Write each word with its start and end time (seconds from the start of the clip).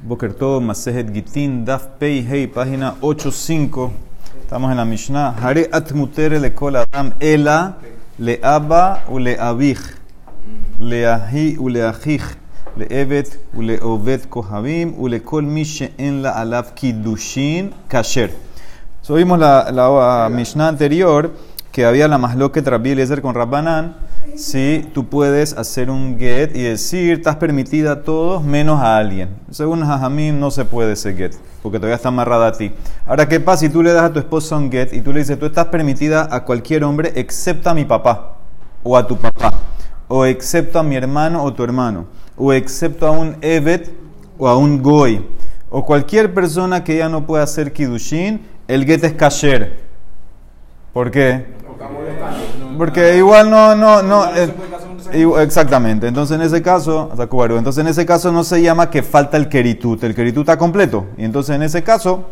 Boker 0.00 0.32
Tov, 0.32 0.62
Masejet 0.62 1.10
Gitin, 1.12 1.64
Daf 1.64 1.98
Pei 1.98 2.22
Hei, 2.22 2.46
página 2.46 2.94
85. 3.00 3.90
Estamos 4.42 4.70
en 4.70 4.76
la 4.76 4.84
Mishnah. 4.84 5.34
Hare 5.42 5.68
at 5.72 5.90
mutere 5.92 6.38
le 6.38 6.54
kol 6.54 6.76
adam 6.76 7.10
ela 7.18 7.78
le 8.16 8.38
aba 8.40 9.02
u 9.10 9.18
le 9.18 9.34
abich, 9.34 9.80
le 10.78 11.04
ahi 11.04 11.56
u 11.58 11.68
le 11.68 11.82
achich, 11.82 12.22
le 12.76 12.86
evet 12.90 13.40
u 13.52 13.62
le 13.62 13.80
ovet 13.82 14.28
kohavim 14.30 14.94
u 14.96 15.08
le 15.08 15.18
kol 15.18 15.42
mi 15.42 15.64
she'en 15.64 16.22
la 16.22 16.30
alav 16.30 16.74
kiddushin 16.76 17.72
kasher. 17.88 18.30
So, 19.02 19.14
vimos 19.14 19.38
la, 19.38 19.68
la 19.72 20.28
Mishnah 20.28 20.68
anterior 20.68 21.32
que 21.72 21.84
había 21.84 22.06
la 22.06 22.18
masloket 22.18 22.68
Rabbi 22.68 22.90
Eliezer 22.90 23.20
con 23.20 23.34
Rabbanan 23.34 23.96
si 24.36 24.88
tú 24.94 25.08
puedes 25.08 25.52
hacer 25.56 25.90
un 25.90 26.18
get 26.18 26.54
y 26.54 26.62
decir, 26.62 27.12
estás 27.14 27.36
permitida 27.36 27.92
a 27.92 28.02
todos 28.02 28.42
menos 28.42 28.80
a 28.80 28.96
alguien. 28.96 29.30
Según 29.50 29.84
Jajamim 29.84 30.38
no 30.38 30.50
se 30.50 30.64
puede 30.64 30.92
ese 30.92 31.14
get, 31.14 31.34
porque 31.62 31.78
todavía 31.78 31.96
está 31.96 32.08
amarrada 32.08 32.48
a 32.48 32.52
ti. 32.52 32.72
Ahora, 33.06 33.28
¿qué 33.28 33.40
pasa 33.40 33.60
si 33.60 33.68
tú 33.68 33.82
le 33.82 33.92
das 33.92 34.04
a 34.04 34.12
tu 34.12 34.18
esposa 34.18 34.56
un 34.56 34.70
get 34.70 34.92
y 34.92 35.00
tú 35.00 35.12
le 35.12 35.20
dices, 35.20 35.38
tú 35.38 35.46
estás 35.46 35.66
permitida 35.66 36.28
a 36.30 36.44
cualquier 36.44 36.84
hombre 36.84 37.12
excepto 37.16 37.70
a 37.70 37.74
mi 37.74 37.84
papá 37.84 38.36
o 38.82 38.96
a 38.96 39.06
tu 39.06 39.16
papá, 39.16 39.52
o 40.08 40.24
excepto 40.24 40.78
a 40.78 40.82
mi 40.82 40.96
hermano 40.96 41.42
o 41.42 41.52
tu 41.52 41.64
hermano, 41.64 42.06
o 42.36 42.52
excepto 42.52 43.06
a 43.06 43.10
un 43.10 43.36
Evet 43.40 43.90
o 44.38 44.48
a 44.48 44.56
un 44.56 44.82
Goy, 44.82 45.26
o 45.70 45.84
cualquier 45.84 46.32
persona 46.32 46.84
que 46.84 46.96
ya 46.96 47.08
no 47.08 47.26
pueda 47.26 47.42
hacer 47.42 47.72
Kiddushin, 47.72 48.40
el 48.68 48.84
get 48.84 49.04
es 49.04 49.12
kasher. 49.14 49.80
¿Por 50.92 51.10
qué? 51.10 51.46
Porque 51.66 51.84
igual 53.16 53.50
no, 53.50 53.74
no, 53.74 54.02
no. 54.02 54.26
eh, 54.34 55.42
exactamente. 55.42 56.06
Entonces 56.06 56.36
en 56.36 56.42
ese 56.42 56.62
caso, 56.62 57.10
entonces 57.12 57.78
en 57.78 57.88
ese 57.88 58.04
caso 58.06 58.32
no 58.32 58.44
se 58.44 58.62
llama 58.62 58.90
que 58.90 59.02
falta 59.02 59.36
el 59.36 59.48
keritut. 59.48 60.02
El 60.04 60.14
keritut 60.14 60.42
está 60.42 60.56
completo. 60.58 61.06
Y 61.16 61.24
entonces 61.24 61.56
en 61.56 61.62
ese 61.62 61.82
caso, 61.82 62.24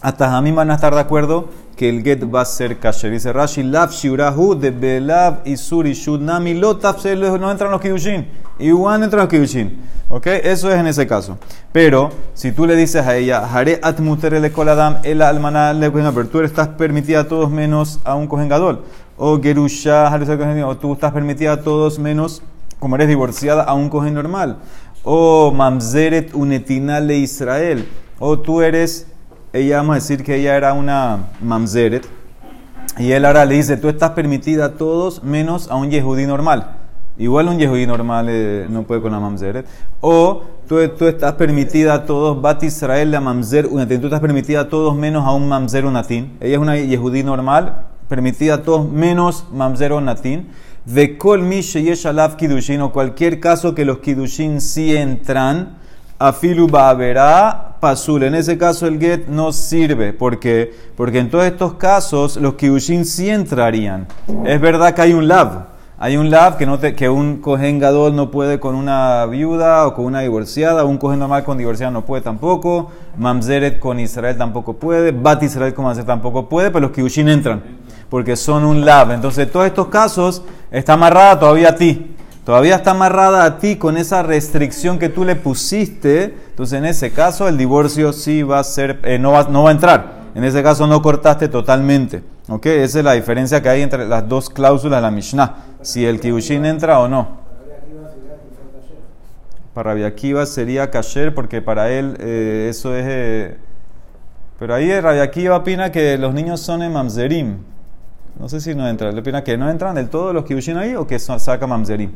hasta 0.00 0.36
a 0.36 0.40
mí 0.40 0.52
van 0.52 0.70
a 0.70 0.74
estar 0.74 0.94
de 0.94 1.00
acuerdo 1.00 1.48
que 1.76 1.88
el 1.88 2.02
get 2.02 2.22
va 2.32 2.42
a 2.42 2.44
ser 2.44 2.78
kasher. 2.78 3.10
Dice 3.10 3.32
Rashi, 3.32 3.62
lav 3.62 3.90
shiurahu 3.90 4.54
de 4.54 4.70
belav 4.70 5.40
isuri 5.44 5.92
shudnami 5.92 6.54
lotaf 6.54 7.04
no 7.04 7.50
entran 7.50 7.70
los 7.70 7.80
kidushin. 7.80 8.28
Igual 8.58 9.02
entran 9.02 9.22
los 9.22 9.28
kidushin. 9.28 9.78
¿Ok? 10.08 10.26
Eso 10.26 10.70
es 10.70 10.78
en 10.78 10.86
ese 10.86 11.06
caso. 11.06 11.38
Pero 11.72 12.10
si 12.32 12.52
tú 12.52 12.66
le 12.66 12.76
dices 12.76 13.06
a 13.06 13.16
ella, 13.16 13.44
Hare 13.44 13.78
at 13.82 13.98
mutere 13.98 14.40
le 14.40 14.50
koladam 14.50 14.98
el 15.02 15.20
almaná 15.20 15.72
le 15.72 15.90
pero 15.90 16.28
tú 16.28 16.40
estás 16.40 16.68
permitida 16.68 17.20
a 17.20 17.28
todos 17.28 17.50
menos 17.50 18.00
a 18.04 18.14
un 18.14 18.26
cojengador. 18.26 18.84
O 19.18 19.40
gerusha, 19.40 20.08
o 20.64 20.76
tú 20.76 20.92
estás 20.92 21.12
permitida 21.12 21.52
a 21.52 21.62
todos 21.62 21.98
menos, 21.98 22.40
como 22.78 22.94
eres 22.94 23.08
divorciada, 23.08 23.64
a 23.64 23.74
un 23.74 23.88
cojen 23.90 24.14
normal. 24.14 24.58
O 25.02 25.52
mamzeret 25.52 26.32
unetinale 26.34 27.18
Israel. 27.18 27.88
O 28.20 28.38
tú 28.38 28.62
eres, 28.62 29.08
ella 29.52 29.78
vamos 29.78 29.92
a 29.92 29.94
decir 29.96 30.22
que 30.22 30.36
ella 30.36 30.56
era 30.56 30.72
una 30.72 31.30
mamzeret. 31.40 32.08
Y 32.96 33.10
él 33.10 33.24
ahora 33.24 33.44
le 33.44 33.56
dice, 33.56 33.76
tú 33.76 33.88
estás 33.88 34.12
permitida 34.12 34.66
a 34.66 34.72
todos 34.74 35.24
menos 35.24 35.68
a 35.68 35.74
un 35.74 35.90
yehudí 35.90 36.26
normal. 36.26 36.76
Igual 37.18 37.48
un 37.48 37.58
yehudí 37.58 37.88
normal 37.88 38.26
eh, 38.28 38.66
no 38.70 38.84
puede 38.84 39.00
con 39.00 39.10
la 39.10 39.18
mamzeret. 39.18 39.66
O 40.00 40.44
tú, 40.68 40.76
tú 40.96 41.06
estás 41.06 41.32
permitida 41.32 41.94
a 41.94 42.06
todos, 42.06 42.40
bat 42.40 42.62
Israel 42.62 43.10
la 43.10 43.20
mamzer 43.20 43.66
unatin. 43.66 44.00
Tú 44.00 44.06
estás 44.06 44.20
permitida 44.20 44.60
a 44.60 44.68
todos 44.68 44.94
menos 44.94 45.26
a 45.26 45.32
un 45.32 45.48
mamzer 45.48 45.84
unatin. 45.86 46.36
Ella 46.40 46.54
es 46.54 46.60
una 46.60 46.76
yehudí 46.76 47.24
normal, 47.24 47.87
permitida 48.08 48.54
a 48.54 48.62
todos 48.62 48.90
menos 48.90 49.44
mamzer 49.52 49.92
unatin. 49.92 50.48
De 50.84 51.18
kol 51.18 51.42
mi 51.42 51.60
sheyesh 51.60 52.06
alav 52.06 52.36
kidushin, 52.36 52.80
o 52.80 52.92
cualquier 52.92 53.40
caso 53.40 53.74
que 53.74 53.84
los 53.84 53.98
kidushin 53.98 54.60
sí 54.60 54.96
entran, 54.96 55.76
afilu 56.18 56.66
ba'averá 56.66 57.76
pasul. 57.80 58.22
En 58.22 58.34
ese 58.34 58.56
caso 58.56 58.86
el 58.86 58.98
get 58.98 59.28
no 59.28 59.52
sirve. 59.52 60.12
¿Por 60.12 60.38
qué? 60.40 60.74
Porque 60.96 61.18
en 61.18 61.30
todos 61.30 61.44
estos 61.44 61.74
casos 61.74 62.36
los 62.38 62.54
kidushin 62.54 63.04
sí 63.04 63.28
entrarían. 63.28 64.06
Es 64.46 64.60
verdad 64.60 64.94
que 64.94 65.02
hay 65.02 65.12
un 65.12 65.28
lav. 65.28 65.66
Hay 66.00 66.16
un 66.16 66.30
lav 66.30 66.56
que, 66.56 66.64
no 66.64 66.78
te- 66.78 66.94
que 66.94 67.08
un 67.08 67.38
cohen 67.38 67.80
gadol 67.80 68.14
no 68.14 68.30
puede 68.30 68.60
con 68.60 68.76
una 68.76 69.26
viuda 69.26 69.84
o 69.84 69.94
con 69.94 70.04
una 70.04 70.20
divorciada, 70.20 70.84
un 70.84 70.96
cohen 70.96 71.18
normal 71.18 71.42
con 71.42 71.58
divorciada 71.58 71.90
no 71.90 72.04
puede 72.04 72.22
tampoco, 72.22 72.92
mamzeret 73.18 73.80
con 73.80 73.98
Israel 73.98 74.36
tampoco 74.38 74.74
puede, 74.74 75.10
bat 75.10 75.42
Israel 75.42 75.74
con 75.74 75.86
mamzeret 75.86 76.06
tampoco 76.06 76.48
puede, 76.48 76.70
pero 76.70 76.86
los 76.86 76.92
kidushin 76.92 77.28
entran, 77.28 77.64
porque 78.10 78.36
son 78.36 78.64
un 78.64 78.84
lav. 78.84 79.12
Entonces, 79.12 79.50
todos 79.50 79.66
estos 79.66 79.88
casos 79.88 80.42
está 80.70 80.94
amarrada 80.94 81.38
todavía 81.38 81.70
a 81.70 81.74
ti. 81.74 82.14
Todavía 82.44 82.76
está 82.76 82.92
amarrada 82.92 83.44
a 83.44 83.58
ti 83.58 83.76
con 83.76 83.98
esa 83.98 84.22
restricción 84.22 84.98
que 84.98 85.10
tú 85.10 85.24
le 85.24 85.36
pusiste. 85.36 86.34
Entonces, 86.50 86.78
en 86.78 86.86
ese 86.86 87.10
caso, 87.12 87.46
el 87.46 87.58
divorcio 87.58 88.12
sí 88.12 88.42
va 88.42 88.58
a 88.58 88.64
ser, 88.64 89.00
eh, 89.02 89.18
no, 89.18 89.32
va, 89.32 89.44
no 89.50 89.64
va 89.64 89.68
a 89.68 89.72
entrar. 89.72 90.12
En 90.34 90.44
ese 90.44 90.62
caso, 90.62 90.86
no 90.86 91.02
cortaste 91.02 91.48
totalmente. 91.48 92.22
¿Ok? 92.48 92.64
Esa 92.66 92.98
es 93.00 93.04
la 93.04 93.12
diferencia 93.12 93.60
que 93.60 93.68
hay 93.68 93.82
entre 93.82 94.08
las 94.08 94.26
dos 94.26 94.48
cláusulas 94.48 94.98
de 94.98 95.02
la 95.02 95.10
Mishnah. 95.10 95.56
Si 95.82 96.06
el 96.06 96.20
Kiddushin 96.20 96.64
entra 96.64 97.00
o 97.00 97.08
no. 97.08 97.48
Para 99.74 99.90
Rabbi 99.90 100.04
Akiva 100.04 100.46
sería 100.46 100.90
kasher 100.90 101.34
porque 101.34 101.62
para 101.62 101.90
él 101.90 102.16
eh, 102.18 102.66
eso 102.70 102.96
es... 102.96 103.04
eh, 103.06 103.56
pero 104.58 104.74
ahí 104.74 104.98
Rabbi 104.98 105.20
Akiva 105.20 105.56
opina 105.56 105.92
que 105.92 106.18
los 106.18 106.34
niños 106.34 106.60
son 106.60 106.82
en 106.82 106.92
mamzerim. 106.92 107.58
No 108.38 108.48
sé 108.48 108.60
si 108.60 108.74
no 108.74 108.86
entran. 108.88 109.14
¿Le 109.14 109.20
opina 109.20 109.42
que 109.42 109.56
no 109.56 109.68
entran 109.68 109.94
del 109.94 110.08
todo 110.08 110.32
los 110.32 110.44
Kiddushin 110.44 110.76
ahí 110.76 110.94
o 110.94 111.06
que 111.06 111.18
saca 111.18 111.66
mamzerim? 111.66 112.12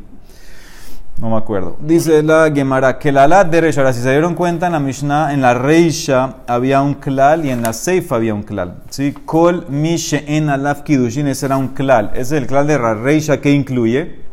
No 1.19 1.29
me 1.29 1.37
acuerdo. 1.37 1.77
Dice 1.79 2.23
la 2.23 2.49
Gemara 2.53 2.97
que 2.97 3.11
la 3.11 3.27
lat 3.27 3.47
de 3.49 3.61
Reisha. 3.61 3.81
Ahora, 3.81 3.93
si 3.93 4.01
se 4.01 4.09
dieron 4.09 4.33
cuenta, 4.33 4.67
en 4.67 4.71
la 4.71 4.79
Mishnah, 4.79 5.33
en 5.33 5.41
la 5.41 5.53
Reisha 5.53 6.37
había 6.47 6.81
un 6.81 6.95
klal 6.95 7.45
y 7.45 7.49
en 7.49 7.61
la 7.61 7.73
Seifa 7.73 8.15
había 8.15 8.33
un 8.33 8.43
klal. 8.43 8.77
¿Sí? 8.89 9.13
Kol 9.25 9.65
mi 9.69 9.97
she'en 9.97 10.49
alaf 10.49 10.81
kidushin, 10.83 11.27
ese 11.27 11.45
era 11.45 11.57
un 11.57 11.69
klal. 11.69 12.11
Ese 12.13 12.21
es 12.21 12.41
el 12.41 12.47
klal 12.47 12.67
de 12.67 12.79
la 12.79 12.93
Reisha 12.93 13.41
que 13.41 13.51
incluye 13.51 14.23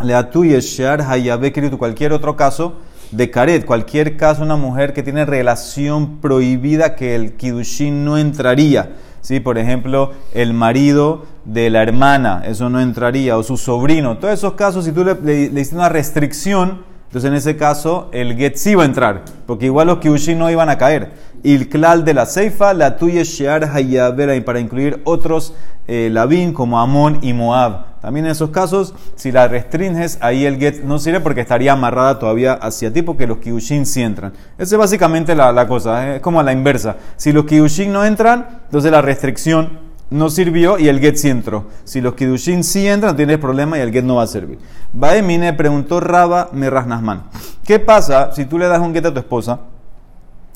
Leatu 0.00 0.44
yeshar 0.44 1.00
hayabe 1.02 1.52
kiritu, 1.52 1.78
cualquier 1.78 2.12
otro 2.12 2.36
caso 2.36 2.74
de 3.10 3.30
karet, 3.30 3.64
cualquier 3.64 4.16
caso 4.16 4.42
una 4.42 4.56
mujer 4.56 4.92
que 4.92 5.02
tiene 5.02 5.24
relación 5.24 6.18
prohibida 6.20 6.94
que 6.94 7.14
el 7.14 7.36
kidushin 7.36 8.04
no 8.04 8.16
entraría. 8.18 8.90
¿Sí? 9.22 9.40
Por 9.40 9.56
ejemplo, 9.56 10.12
el 10.34 10.52
marido 10.52 11.24
de 11.44 11.70
la 11.70 11.82
hermana, 11.82 12.42
eso 12.44 12.68
no 12.68 12.80
entraría, 12.80 13.38
o 13.38 13.42
su 13.42 13.56
sobrino. 13.56 14.18
Todos 14.18 14.34
esos 14.34 14.52
casos, 14.54 14.84
si 14.84 14.92
tú 14.92 15.04
le, 15.04 15.14
le, 15.14 15.48
le 15.48 15.60
hiciste 15.60 15.76
una 15.76 15.88
restricción, 15.88 16.91
entonces 17.12 17.28
en 17.28 17.36
ese 17.36 17.58
caso 17.58 18.08
el 18.12 18.38
get 18.38 18.56
sí 18.56 18.74
va 18.74 18.84
a 18.84 18.86
entrar, 18.86 19.20
porque 19.46 19.66
igual 19.66 19.88
los 19.88 19.98
kidushin 19.98 20.38
no 20.38 20.50
iban 20.50 20.70
a 20.70 20.78
caer. 20.78 21.12
Y 21.42 21.54
el 21.54 21.68
klal 21.68 22.06
de 22.06 22.14
la 22.14 22.24
seifa, 22.24 22.72
la 22.72 22.96
tuya 22.96 23.22
shear 23.22 23.64
hayabera, 23.64 24.34
y 24.34 24.40
para 24.40 24.60
incluir 24.60 25.02
otros 25.04 25.52
eh, 25.88 26.10
como 26.54 26.80
Amón 26.80 27.18
y 27.20 27.34
Moab. 27.34 28.00
También 28.00 28.24
en 28.24 28.32
esos 28.32 28.48
casos, 28.48 28.94
si 29.14 29.30
la 29.30 29.46
restringes, 29.46 30.16
ahí 30.22 30.46
el 30.46 30.56
get 30.56 30.84
no 30.84 30.98
sirve 30.98 31.20
porque 31.20 31.42
estaría 31.42 31.72
amarrada 31.72 32.18
todavía 32.18 32.54
hacia 32.54 32.90
ti, 32.90 33.02
porque 33.02 33.26
los 33.26 33.36
kiushin 33.36 33.84
sí 33.84 34.00
entran. 34.00 34.32
Esa 34.56 34.76
es 34.76 34.78
básicamente 34.78 35.34
la, 35.34 35.52
la 35.52 35.68
cosa, 35.68 36.08
¿eh? 36.08 36.16
es 36.16 36.22
como 36.22 36.42
la 36.42 36.52
inversa. 36.54 36.96
Si 37.18 37.30
los 37.30 37.44
kiushin 37.44 37.92
no 37.92 38.06
entran, 38.06 38.62
entonces 38.64 38.90
la 38.90 39.02
restricción 39.02 39.92
no 40.12 40.28
sirvió 40.28 40.78
y 40.78 40.88
el 40.88 41.00
get 41.00 41.16
sí 41.16 41.28
entró. 41.28 41.66
Si 41.84 42.00
los 42.00 42.14
kidushin 42.14 42.62
sí 42.62 42.86
entran, 42.86 43.16
tienes 43.16 43.38
problema 43.38 43.78
y 43.78 43.80
el 43.80 43.90
get 43.90 44.04
no 44.04 44.16
va 44.16 44.24
a 44.24 44.26
servir. 44.26 44.58
Baemine 44.92 45.52
preguntó 45.54 46.00
Raba 46.00 46.50
Merrasnasman. 46.52 47.24
¿Qué 47.64 47.78
pasa 47.78 48.32
si 48.32 48.44
tú 48.44 48.58
le 48.58 48.68
das 48.68 48.80
un 48.80 48.92
get 48.92 49.06
a 49.06 49.12
tu 49.12 49.20
esposa 49.20 49.60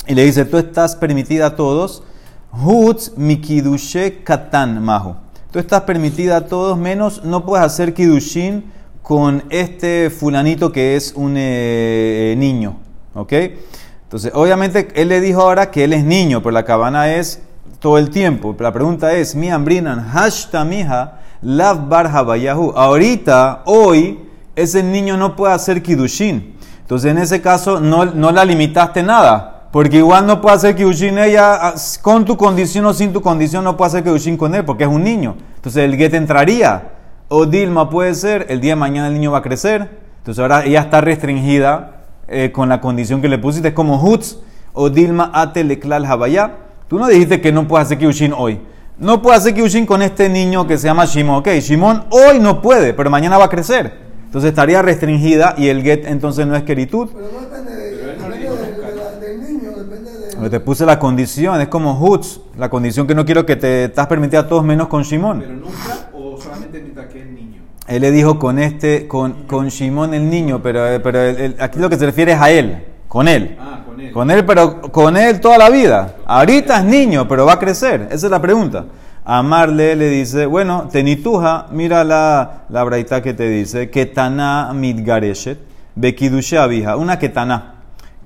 y 0.06 0.14
le 0.14 0.24
dices, 0.24 0.50
tú 0.50 0.58
estás 0.58 0.94
permitida 0.94 1.46
a 1.46 1.56
todos? 1.56 2.02
Hutz 2.52 3.12
mikidushe 3.16 4.22
katan 4.22 4.82
mahu. 4.82 5.14
Tú 5.50 5.58
estás 5.58 5.82
permitida 5.82 6.36
a 6.36 6.46
todos, 6.46 6.76
menos 6.76 7.24
no 7.24 7.44
puedes 7.44 7.64
hacer 7.64 7.94
kidushin 7.94 8.70
con 9.02 9.44
este 9.50 10.10
fulanito 10.10 10.70
que 10.70 10.96
es 10.96 11.14
un 11.14 11.34
eh, 11.36 12.34
niño. 12.36 12.76
¿Ok? 13.14 13.32
Entonces, 14.02 14.32
obviamente, 14.34 14.88
él 14.94 15.08
le 15.08 15.20
dijo 15.20 15.40
ahora 15.40 15.70
que 15.70 15.84
él 15.84 15.92
es 15.92 16.04
niño, 16.04 16.42
pero 16.42 16.52
la 16.52 16.64
cabana 16.64 17.14
es 17.14 17.40
todo 17.78 17.98
el 17.98 18.10
tiempo. 18.10 18.54
La 18.58 18.72
pregunta 18.72 19.14
es, 19.14 19.34
mi 19.34 19.48
ambrinan, 19.48 20.08
hashta 20.10 20.64
mija, 20.64 21.20
lav 21.40 21.88
bar. 21.88 22.10
Ahorita, 22.14 23.62
hoy, 23.64 24.25
ese 24.56 24.82
niño 24.82 25.16
no 25.16 25.36
puede 25.36 25.54
hacer 25.54 25.82
kidushin. 25.82 26.56
Entonces, 26.80 27.10
en 27.10 27.18
ese 27.18 27.40
caso, 27.40 27.78
no, 27.78 28.06
no 28.06 28.32
la 28.32 28.44
limitaste 28.44 29.02
nada. 29.02 29.68
Porque 29.70 29.98
igual 29.98 30.26
no 30.26 30.40
puede 30.40 30.56
hacer 30.56 30.74
kidushin 30.74 31.18
ella 31.18 31.54
ah, 31.54 31.74
con 32.00 32.24
tu 32.24 32.36
condición 32.36 32.86
o 32.86 32.94
sin 32.94 33.12
tu 33.12 33.20
condición, 33.20 33.62
no 33.62 33.76
puede 33.76 33.88
hacer 33.88 34.04
kidushin 34.04 34.36
con 34.36 34.54
él 34.54 34.64
porque 34.64 34.84
es 34.84 34.90
un 34.90 35.04
niño. 35.04 35.36
Entonces, 35.56 35.84
el 35.84 35.96
get 35.96 36.14
entraría. 36.14 36.92
O 37.28 37.44
Dilma 37.44 37.90
puede 37.90 38.14
ser, 38.14 38.46
el 38.48 38.60
día 38.60 38.72
de 38.72 38.76
mañana 38.76 39.08
el 39.08 39.14
niño 39.14 39.32
va 39.32 39.38
a 39.38 39.42
crecer. 39.42 40.00
Entonces, 40.18 40.40
ahora 40.40 40.64
ella 40.64 40.80
está 40.80 41.00
restringida 41.00 42.04
eh, 42.28 42.50
con 42.52 42.68
la 42.68 42.80
condición 42.80 43.20
que 43.20 43.28
le 43.28 43.38
pusiste. 43.38 43.68
Es 43.68 43.74
como 43.74 44.02
Hutz 44.02 44.38
o 44.72 44.88
Dilma 44.88 45.30
ate 45.34 45.64
leklal 45.64 46.06
habaya. 46.06 46.52
Tú 46.88 46.98
no 46.98 47.08
dijiste 47.08 47.40
que 47.40 47.52
no 47.52 47.68
puedes 47.68 47.86
hacer 47.86 47.98
kidushin 47.98 48.32
hoy. 48.32 48.60
No 48.96 49.20
puedes 49.20 49.40
hacer 49.40 49.54
kidushin 49.54 49.84
con 49.84 50.00
este 50.00 50.28
niño 50.28 50.66
que 50.66 50.78
se 50.78 50.86
llama 50.86 51.04
Shimon. 51.04 51.36
Ok, 51.40 51.48
Shimon 51.60 52.04
hoy 52.10 52.38
no 52.38 52.62
puede, 52.62 52.94
pero 52.94 53.10
mañana 53.10 53.36
va 53.36 53.46
a 53.46 53.50
crecer. 53.50 54.05
Entonces 54.26 54.50
estaría 54.50 54.82
restringida 54.82 55.54
y 55.56 55.68
el 55.68 55.82
get 55.82 56.04
entonces 56.06 56.46
no 56.46 56.54
es 56.56 56.62
queritud. 56.64 57.08
Pero 57.14 57.26
no 57.32 57.40
depende 57.40 57.74
de- 57.74 57.96
depende 57.96 58.38
del- 58.38 59.20
del 59.20 59.88
depende 59.88 60.10
de. 60.40 60.50
Te 60.50 60.60
puse 60.60 60.84
la 60.84 60.98
condición, 60.98 61.60
es 61.60 61.68
como 61.68 61.98
Hutz, 61.98 62.40
la 62.58 62.68
condición 62.68 63.06
que 63.06 63.14
no 63.14 63.24
quiero 63.24 63.46
que 63.46 63.56
te 63.56 63.84
estás 63.84 64.06
permitida 64.06 64.40
a 64.40 64.48
todos 64.48 64.64
menos 64.64 64.88
con 64.88 65.02
Shimon. 65.02 65.40
Pero 65.40 65.52
nunca 65.54 66.08
o 66.12 66.38
solamente 66.40 66.80
mientras 66.80 67.06
que 67.06 67.22
es 67.22 67.26
niño. 67.30 67.62
Él 67.88 68.02
le 68.02 68.10
dijo 68.10 68.38
con 68.38 68.58
este, 68.58 69.06
con, 69.08 69.44
con 69.46 69.68
Shimon 69.68 70.12
el 70.12 70.28
niño, 70.28 70.60
pero, 70.62 70.86
eh, 70.88 71.00
pero 71.00 71.20
el- 71.22 71.36
el- 71.40 71.56
aquí 71.60 71.78
lo 71.78 71.88
que 71.88 71.96
se 71.96 72.04
refiere 72.04 72.32
es 72.32 72.40
a 72.40 72.50
él, 72.50 72.84
con 73.08 73.28
él. 73.28 73.56
Ah, 73.60 73.82
con 73.86 74.00
él. 74.00 74.12
Con 74.12 74.30
él, 74.30 74.44
pero 74.44 74.82
con 74.82 75.16
él 75.16 75.40
toda 75.40 75.56
la 75.56 75.70
vida. 75.70 76.16
Ahorita 76.26 76.78
es 76.80 76.84
niño, 76.84 77.26
pero 77.28 77.46
va 77.46 77.54
a 77.54 77.58
crecer. 77.58 78.08
Esa 78.10 78.26
es 78.26 78.30
la 78.30 78.42
pregunta. 78.42 78.84
Amarle 79.28 79.96
le 79.96 80.08
dice, 80.08 80.46
bueno, 80.46 80.86
tenituja, 80.90 81.66
mira 81.72 82.04
la, 82.04 82.62
la 82.68 82.84
braita 82.84 83.22
que 83.22 83.34
te 83.34 83.48
dice, 83.48 83.90
ketana 83.90 84.70
mitgareshet, 84.72 85.58
bekidushe 85.96 86.56
abija, 86.56 86.96
una 86.96 87.18
ketana, 87.18 87.74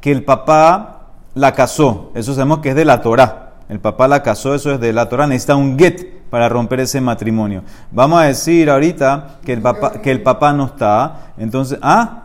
que 0.02 0.12
el 0.12 0.24
papá 0.24 1.06
la 1.34 1.54
casó, 1.54 2.10
eso 2.14 2.34
sabemos 2.34 2.58
que 2.58 2.70
es 2.70 2.74
de 2.74 2.84
la 2.84 3.00
Torah. 3.00 3.46
El 3.70 3.78
papá 3.78 4.08
la 4.08 4.22
casó, 4.22 4.54
eso 4.54 4.72
es 4.72 4.80
de 4.80 4.92
la 4.92 5.08
Torah, 5.08 5.26
necesita 5.26 5.54
un 5.56 5.78
get 5.78 6.28
para 6.28 6.48
romper 6.48 6.80
ese 6.80 7.00
matrimonio. 7.00 7.62
Vamos 7.92 8.20
a 8.20 8.24
decir 8.24 8.68
ahorita 8.68 9.38
que 9.44 9.54
el 9.54 9.62
papá, 9.62 9.92
que 10.02 10.10
el 10.10 10.22
papá 10.22 10.52
no 10.52 10.66
está, 10.66 11.32
entonces, 11.38 11.78
¿ah? 11.80 12.24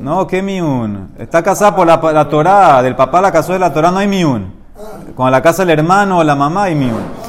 No 0.00 0.26
¿qué 0.26 0.42
miun? 0.42 1.08
Está 1.18 1.42
casada 1.42 1.74
por 1.74 1.86
la, 1.86 2.00
la 2.12 2.28
Torah, 2.28 2.80
del 2.82 2.94
papá 2.94 3.20
la 3.20 3.32
casó 3.32 3.54
de 3.54 3.58
la 3.58 3.72
Torah, 3.72 3.90
no 3.90 3.98
hay 3.98 4.08
miun. 4.08 4.52
Cuando 5.16 5.30
la 5.30 5.42
casa 5.42 5.62
el 5.62 5.70
hermano 5.70 6.18
o 6.18 6.24
la 6.24 6.36
mamá 6.36 6.64
hay 6.64 6.74
miun. 6.74 7.21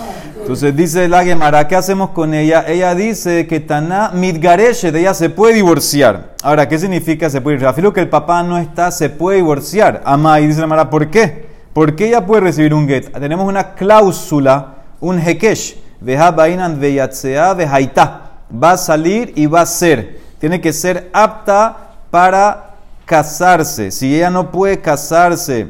Entonces 0.43 0.75
dice 0.75 1.07
la 1.07 1.23
Gemara, 1.23 1.69
¿qué 1.69 1.77
hacemos 1.77 2.09
con 2.09 2.33
ella? 2.33 2.65
Ella 2.67 2.93
dice 2.95 3.47
que 3.47 3.61
Taná 3.61 4.11
Midgareshe, 4.13 4.91
de 4.91 4.99
ella 4.99 5.13
se 5.13 5.29
puede 5.29 5.53
divorciar. 5.53 6.33
Ahora, 6.43 6.67
¿qué 6.67 6.77
significa 6.77 7.29
se 7.29 7.39
puede 7.39 7.55
divorciar? 7.55 7.71
Afilo 7.71 7.93
que 7.93 8.01
el 8.01 8.09
papá 8.09 8.43
no 8.43 8.57
está, 8.57 8.91
se 8.91 9.09
puede 9.09 9.37
divorciar. 9.37 10.01
Ama, 10.03 10.41
y 10.41 10.47
dice 10.47 10.59
la 10.59 10.65
Gemara, 10.65 10.89
¿por 10.89 11.09
qué? 11.09 11.45
Porque 11.71 12.09
ella 12.09 12.25
puede 12.25 12.41
recibir 12.41 12.73
un 12.73 12.89
get. 12.89 13.17
Tenemos 13.17 13.47
una 13.47 13.73
cláusula, 13.73 14.79
un 14.99 15.17
hekesh, 15.17 15.77
veja 16.01 16.31
bainan 16.31 16.77
veyatsea 16.77 17.53
vejaita. 17.53 18.31
Va 18.53 18.71
a 18.71 18.77
salir 18.77 19.31
y 19.37 19.45
va 19.45 19.61
a 19.61 19.65
ser. 19.65 20.19
Tiene 20.39 20.59
que 20.59 20.73
ser 20.73 21.09
apta 21.13 21.77
para 22.11 22.71
casarse. 23.05 23.91
Si 23.91 24.13
ella 24.13 24.29
no 24.29 24.51
puede 24.51 24.81
casarse, 24.81 25.69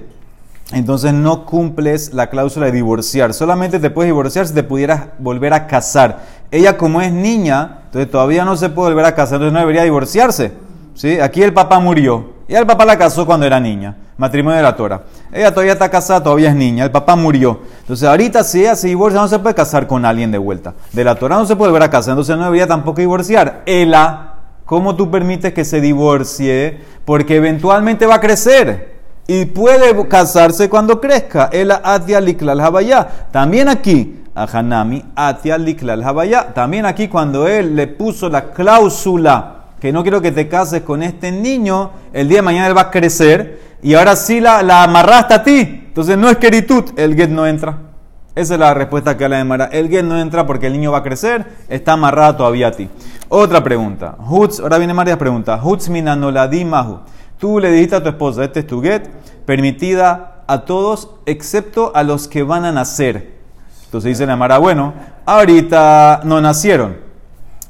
entonces 0.71 1.13
no 1.13 1.45
cumples 1.45 2.13
la 2.13 2.30
cláusula 2.30 2.68
de 2.68 2.71
divorciar. 2.71 3.33
Solamente 3.33 3.80
te 3.80 3.89
puedes 3.89 4.07
divorciar 4.07 4.48
si 4.48 4.54
te 4.54 4.63
pudieras 4.63 5.07
volver 5.19 5.54
a 5.54 5.68
casar. 5.68 6.21
Ella 6.51 6.77
como 6.77 7.01
es 7.01 7.12
niña, 7.12 7.81
entonces 7.86 8.10
todavía 8.10 8.45
no 8.45 8.56
se 8.56 8.69
puede 8.69 8.89
volver 8.89 9.06
a 9.06 9.15
casar, 9.15 9.36
entonces 9.36 9.54
no 9.54 9.60
debería 9.60 9.83
divorciarse. 9.83 10.54
¿Sí? 10.95 11.19
Aquí 11.19 11.42
el 11.42 11.54
papá 11.54 11.80
murió. 11.80 12.33
Y 12.48 12.56
el 12.56 12.65
papá 12.65 12.86
la 12.86 12.98
casó 12.98 13.25
cuando 13.25 13.45
era 13.45 13.60
niña. 13.60 13.95
Matrimonio 14.18 14.57
de 14.57 14.63
la 14.63 14.75
Tora. 14.75 15.04
Ella 15.31 15.51
todavía 15.51 15.74
está 15.74 15.89
casada, 15.89 16.21
todavía 16.21 16.50
es 16.50 16.56
niña. 16.56 16.83
El 16.83 16.92
papá 16.92 17.15
murió. 17.15 17.62
Entonces 17.80 18.07
ahorita 18.07 18.44
si 18.44 18.62
ella 18.62 18.75
se 18.75 18.88
divorcia 18.88 19.19
no 19.19 19.27
se 19.27 19.39
puede 19.39 19.56
casar 19.56 19.88
con 19.88 20.06
alguien 20.06 20.31
de 20.31 20.38
vuelta. 20.38 20.74
De 20.92 21.04
la 21.04 21.15
Torah 21.15 21.38
no 21.38 21.45
se 21.45 21.56
puede 21.56 21.71
volver 21.71 21.88
a 21.88 21.89
casar, 21.89 22.12
entonces 22.12 22.38
no 22.38 22.44
debería 22.44 22.68
tampoco 22.68 23.01
divorciar. 23.01 23.63
Ella, 23.65 24.33
¿cómo 24.65 24.95
tú 24.95 25.10
permites 25.10 25.54
que 25.54 25.65
se 25.65 25.81
divorcie? 25.81 26.80
Porque 27.06 27.38
eventualmente 27.38 28.06
va 28.06 28.15
a 28.15 28.21
crecer. 28.21 28.93
Y 29.28 29.46
puede 29.46 30.08
casarse 30.08 30.70
cuando 30.70 31.00
crezca. 31.00 31.50
Ela 31.52 31.81
atia 31.84 32.20
liklal. 32.20 32.62
También 33.31 33.70
aquí, 33.70 34.22
a 34.36 34.44
Hanami, 34.44 35.04
atia 35.16 35.58
liklal. 35.58 36.04
También 36.54 36.86
aquí 36.86 37.08
cuando 37.08 37.48
él 37.48 37.75
le 37.75 37.88
puso 37.88 38.30
la 38.30 38.52
cláusula 38.52 39.54
que 39.84 39.92
no 39.92 40.02
quiero 40.02 40.22
que 40.22 40.31
te 40.31 40.48
cases 40.48 40.84
con 40.84 41.04
este 41.04 41.30
niño, 41.30 41.92
el 42.14 42.30
día 42.30 42.38
de 42.38 42.42
mañana 42.42 42.68
él 42.68 42.78
va 42.78 42.84
a 42.84 42.90
crecer 42.90 43.60
y 43.81 43.96
ahora 43.96 44.16
sí 44.16 44.40
la, 44.40 44.64
la 44.64 44.84
amarraste 44.84 45.34
a 45.34 45.44
ti. 45.44 45.84
Entonces 45.88 46.18
no 46.18 46.30
es 46.30 46.38
queritud, 46.38 46.86
el 46.96 47.16
get 47.16 47.30
no 47.30 47.46
entra. 47.46 47.80
Esa 48.34 48.54
es 48.54 48.60
la 48.62 48.74
respuesta 48.74 49.18
que 49.18 49.28
la 49.28 49.38
demara. 49.38 49.66
El 49.66 49.90
get 49.90 50.06
no 50.06 50.18
entra 50.18 50.46
porque 50.46 50.68
el 50.68 50.74
niño 50.74 50.94
va 50.94 51.00
a 51.00 51.04
crecer, 51.04 51.46
está 51.68 51.92
amarrado 51.94 52.38
todavía 52.38 52.70
a 52.70 52.72
ti. 52.72 52.90
Otra 53.28 53.62
pregunta. 53.62 54.16
Hutz, 54.25 54.62
ahora 54.62 54.78
vienen 54.78 54.96
varias 54.96 55.18
preguntas. 55.18 55.60
Hutz 55.62 55.90
minanoladi 55.90 56.64
mahu. 56.64 57.00
Tú 57.44 57.60
le 57.60 57.72
dijiste 57.72 57.98
a 57.98 58.01
tu 58.01 58.07
esposa, 58.07 58.45
este 58.45 58.62
es 58.62 58.68
tu 58.68 58.81
get, 58.81 59.10
permitida 59.45 60.44
a 60.48 60.60
todos 60.62 61.10
excepto 61.25 61.92
a 61.94 62.01
los 62.04 62.30
que 62.30 62.42
van 62.42 62.63
a 62.63 62.72
nacer. 62.72 63.34
Entonces 63.84 64.12
dice 64.12 64.25
la 64.25 64.38
Mara, 64.38 64.60
bueno, 64.60 64.94
ahorita 65.25 66.22
no 66.24 66.40
nacieron, 66.40 66.95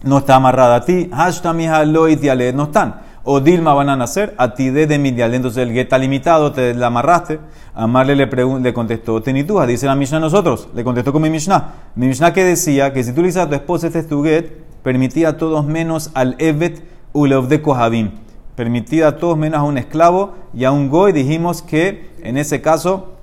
no 0.03 0.19
está 0.19 0.35
amarrada 0.35 0.75
a 0.75 0.85
ti, 0.85 1.09
hashtag 1.11 1.55
no 1.55 2.63
están. 2.65 3.01
O 3.23 3.39
Dilma 3.39 3.73
van 3.73 3.89
a 3.89 3.95
nacer, 3.95 4.35
a 4.37 4.53
ti 4.53 4.69
de 4.69 4.85
de 4.85 4.99
Midiale, 4.99 5.37
entonces 5.37 5.63
el 5.63 5.73
get 5.73 5.85
está 5.85 5.97
limitado, 5.97 6.51
te 6.51 6.75
la 6.75 6.85
amarraste. 6.85 7.39
Amarle 7.73 8.15
le, 8.15 8.27
le 8.27 8.73
contestó, 8.75 9.23
tenituja, 9.23 9.65
dice 9.65 9.87
la 9.87 9.95
Mishnah 9.95 10.17
a 10.17 10.21
nosotros, 10.21 10.69
le 10.75 10.83
contestó 10.83 11.11
con 11.11 11.23
mi 11.23 11.31
Mishnah. 11.31 11.73
Mi 11.95 12.05
Mishnah 12.05 12.31
que 12.31 12.43
decía 12.43 12.93
que 12.93 13.03
si 13.03 13.11
tú 13.11 13.21
le 13.21 13.27
dices 13.29 13.41
a 13.41 13.49
tu 13.49 13.55
esposa, 13.55 13.87
este 13.87 13.97
es 13.97 14.07
tu 14.07 14.23
get, 14.23 14.51
permitía 14.83 15.29
a 15.29 15.37
todos 15.37 15.65
menos 15.65 16.11
al 16.13 16.35
Evet 16.37 16.83
Ulev 17.11 17.47
de 17.47 17.63
Kohabim. 17.63 18.23
Permitía 18.55 19.07
a 19.07 19.17
todos 19.17 19.37
menos 19.37 19.59
a 19.59 19.63
un 19.63 19.77
esclavo 19.77 20.35
y 20.53 20.63
a 20.65 20.71
un 20.71 20.89
goy. 20.89 21.11
Dijimos 21.11 21.61
que 21.61 22.09
en 22.21 22.37
ese 22.37 22.61
caso 22.61 23.13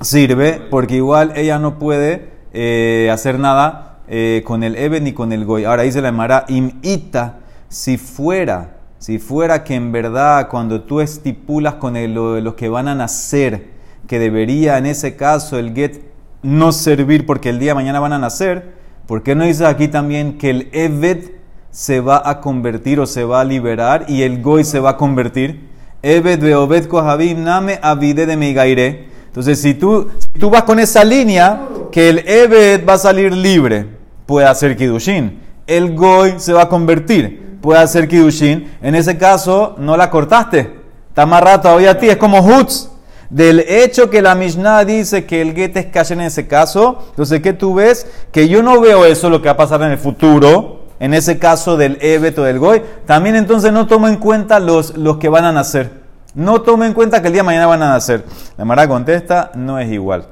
sirve 0.00 0.60
porque 0.70 0.96
igual 0.96 1.32
ella 1.36 1.58
no 1.58 1.78
puede 1.78 2.28
eh, 2.52 3.08
hacer 3.12 3.38
nada 3.38 3.98
eh, 4.08 4.42
con 4.46 4.62
el 4.62 4.76
Eben 4.76 5.04
ni 5.04 5.12
con 5.12 5.32
el 5.32 5.44
Goy. 5.44 5.64
Ahora 5.64 5.82
dice 5.82 6.00
la 6.00 6.08
Emara, 6.08 6.44
imita, 6.48 7.40
si 7.68 7.98
fuera, 7.98 8.76
si 8.98 9.18
fuera 9.18 9.64
que 9.64 9.74
en 9.74 9.92
verdad 9.92 10.48
cuando 10.48 10.82
tú 10.82 11.00
estipulas 11.00 11.74
con 11.74 11.96
el- 11.96 12.14
lo- 12.14 12.40
los 12.40 12.54
que 12.54 12.68
van 12.68 12.88
a 12.88 12.94
nacer, 12.94 13.68
que 14.06 14.18
debería 14.18 14.78
en 14.78 14.86
ese 14.86 15.16
caso 15.16 15.58
el 15.58 15.74
get 15.74 16.00
no 16.42 16.72
servir 16.72 17.26
porque 17.26 17.50
el 17.50 17.58
día 17.58 17.72
de 17.72 17.74
mañana 17.74 18.00
van 18.00 18.12
a 18.14 18.18
nacer, 18.18 18.72
¿por 19.06 19.22
qué 19.22 19.34
no 19.34 19.44
dices 19.44 19.66
aquí 19.66 19.88
también 19.88 20.38
que 20.38 20.50
el 20.50 20.68
Evet 20.72 21.32
se 21.78 22.00
va 22.00 22.20
a 22.24 22.40
convertir 22.40 22.98
o 22.98 23.06
se 23.06 23.22
va 23.22 23.40
a 23.40 23.44
liberar 23.44 24.06
y 24.08 24.22
el 24.22 24.42
Goy 24.42 24.64
se 24.64 24.80
va 24.80 24.90
a 24.90 24.96
convertir? 24.96 25.68
Evet 26.02 26.40
beobed 26.40 26.88
kohabim 26.88 27.44
name 27.44 27.78
avide 27.80 28.26
de 28.26 28.36
migaire. 28.36 29.08
Entonces, 29.28 29.62
si 29.62 29.74
tú, 29.74 30.08
si 30.18 30.40
tú 30.40 30.50
vas 30.50 30.64
con 30.64 30.80
esa 30.80 31.04
línea, 31.04 31.68
que 31.92 32.08
el 32.08 32.18
Evet 32.26 32.86
va 32.86 32.94
a 32.94 32.98
salir 32.98 33.32
libre, 33.32 33.86
puede 34.26 34.48
hacer 34.48 34.76
Kidushin. 34.76 35.38
El 35.68 35.94
Goy 35.94 36.34
se 36.38 36.52
va 36.52 36.62
a 36.62 36.68
convertir, 36.68 37.58
puede 37.60 37.78
hacer 37.78 38.08
Kidushin. 38.08 38.72
En 38.82 38.96
ese 38.96 39.16
caso, 39.16 39.76
no 39.78 39.96
la 39.96 40.10
cortaste. 40.10 40.80
Está 41.10 41.22
amarrada 41.22 41.62
todavía 41.62 41.92
a 41.92 41.98
ti. 41.98 42.08
Es 42.08 42.16
como 42.16 42.40
Hutz. 42.40 42.88
Del 43.30 43.60
hecho 43.60 44.10
que 44.10 44.20
la 44.20 44.34
Mishnah 44.34 44.84
dice 44.84 45.26
que 45.26 45.40
el 45.42 45.54
get 45.54 45.76
es 45.76 46.10
en 46.10 46.22
ese 46.22 46.48
caso, 46.48 47.04
entonces, 47.10 47.40
¿qué 47.40 47.52
tú 47.52 47.74
ves? 47.74 48.06
Que 48.32 48.48
yo 48.48 48.64
no 48.64 48.80
veo 48.80 49.04
eso 49.04 49.30
lo 49.30 49.40
que 49.40 49.46
va 49.46 49.52
a 49.52 49.56
pasar 49.56 49.82
en 49.82 49.92
el 49.92 49.98
futuro, 49.98 50.77
en 51.00 51.14
ese 51.14 51.38
caso 51.38 51.76
del 51.76 51.98
Evet 52.00 52.38
o 52.38 52.42
del 52.42 52.58
Goy. 52.58 52.82
También 53.06 53.36
entonces 53.36 53.72
no 53.72 53.86
tomo 53.86 54.08
en 54.08 54.16
cuenta 54.16 54.60
los, 54.60 54.96
los 54.96 55.18
que 55.18 55.28
van 55.28 55.44
a 55.44 55.52
nacer. 55.52 55.90
No 56.34 56.62
tomo 56.62 56.84
en 56.84 56.92
cuenta 56.92 57.20
que 57.20 57.28
el 57.28 57.32
día 57.32 57.42
de 57.42 57.46
mañana 57.46 57.66
van 57.66 57.82
a 57.82 57.88
nacer. 57.88 58.24
La 58.56 58.64
Mara 58.64 58.86
contesta, 58.88 59.50
no 59.54 59.78
es 59.78 59.90
igual. 59.90 60.26